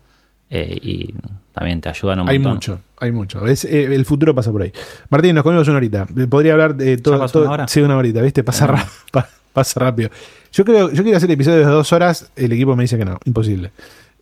[0.50, 1.14] eh, y
[1.54, 2.54] también te ayudan un Hay montón.
[2.56, 3.46] mucho, hay mucho.
[3.48, 4.72] Es, eh, el futuro pasa por ahí.
[5.10, 6.06] Martín, nos comimos una horita.
[6.30, 7.20] Podría hablar de todo.
[7.20, 7.68] pasó todo- una hora?
[7.68, 8.44] Sí, una horita, ¿viste?
[8.44, 8.86] Pasa, Ah.
[9.14, 10.10] ra- pasa rápido.
[10.52, 12.32] Yo creo, yo quería hacer episodios de dos horas.
[12.36, 13.72] El equipo me dice que no, imposible.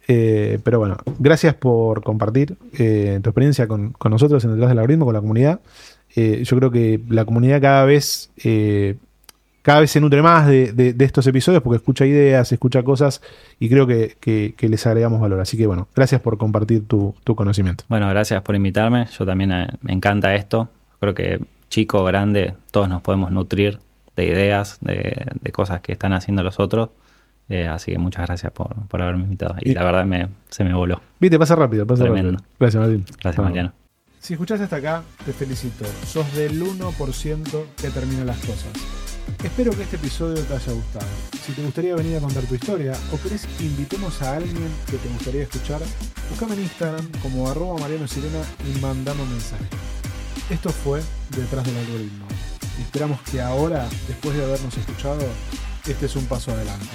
[0.07, 2.75] Eh, pero bueno, gracias por compartir tu
[3.29, 5.59] experiencia con, con nosotros en Detrás del Algoritmo, con la comunidad.
[6.15, 8.29] Yo creo que la comunidad cada vez,
[9.61, 13.21] cada vez se nutre más de, de- de estos episodios porque escucha ideas, escucha cosas
[13.59, 15.39] y creo que, que- que les agregamos valor.
[15.39, 17.83] Así que bueno, gracias por compartir tu, tu conocimiento.
[17.87, 19.07] Bueno, gracias por invitarme.
[19.17, 20.69] Yo también eh, me encanta esto.
[20.99, 21.39] Creo que
[21.69, 23.79] chico, grande, todos nos podemos nutrir
[24.15, 26.89] de ideas, de, de cosas que están haciendo los otros.
[27.49, 29.55] Eh, así que muchas gracias por, por haberme invitado.
[29.61, 31.01] Y, Y- la verdad me, se me voló.
[31.19, 32.31] Viste, pasa rápido, pasa Tremendo.
[32.33, 32.49] rápido.
[32.59, 33.03] Gracias, Martín.
[33.05, 33.49] Gracias, Vamos.
[33.51, 33.73] Mariano.
[34.19, 35.83] Si escuchaste hasta acá, te felicito.
[36.05, 38.67] Sos del 1% que termina las cosas.
[39.43, 41.07] Espero que este episodio te haya gustado.
[41.45, 44.97] Si te gustaría venir a contar tu historia o querés que invitemos a alguien que
[44.97, 45.81] te gustaría escuchar,
[46.29, 49.65] buscame en Instagram como arroba Mariano Sirena y mandame un mensaje.
[50.49, 51.01] Esto fue
[51.35, 52.27] Detrás del Algoritmo.
[52.79, 55.25] Esperamos que ahora, después de habernos escuchado,
[55.87, 56.87] este es un paso adelante.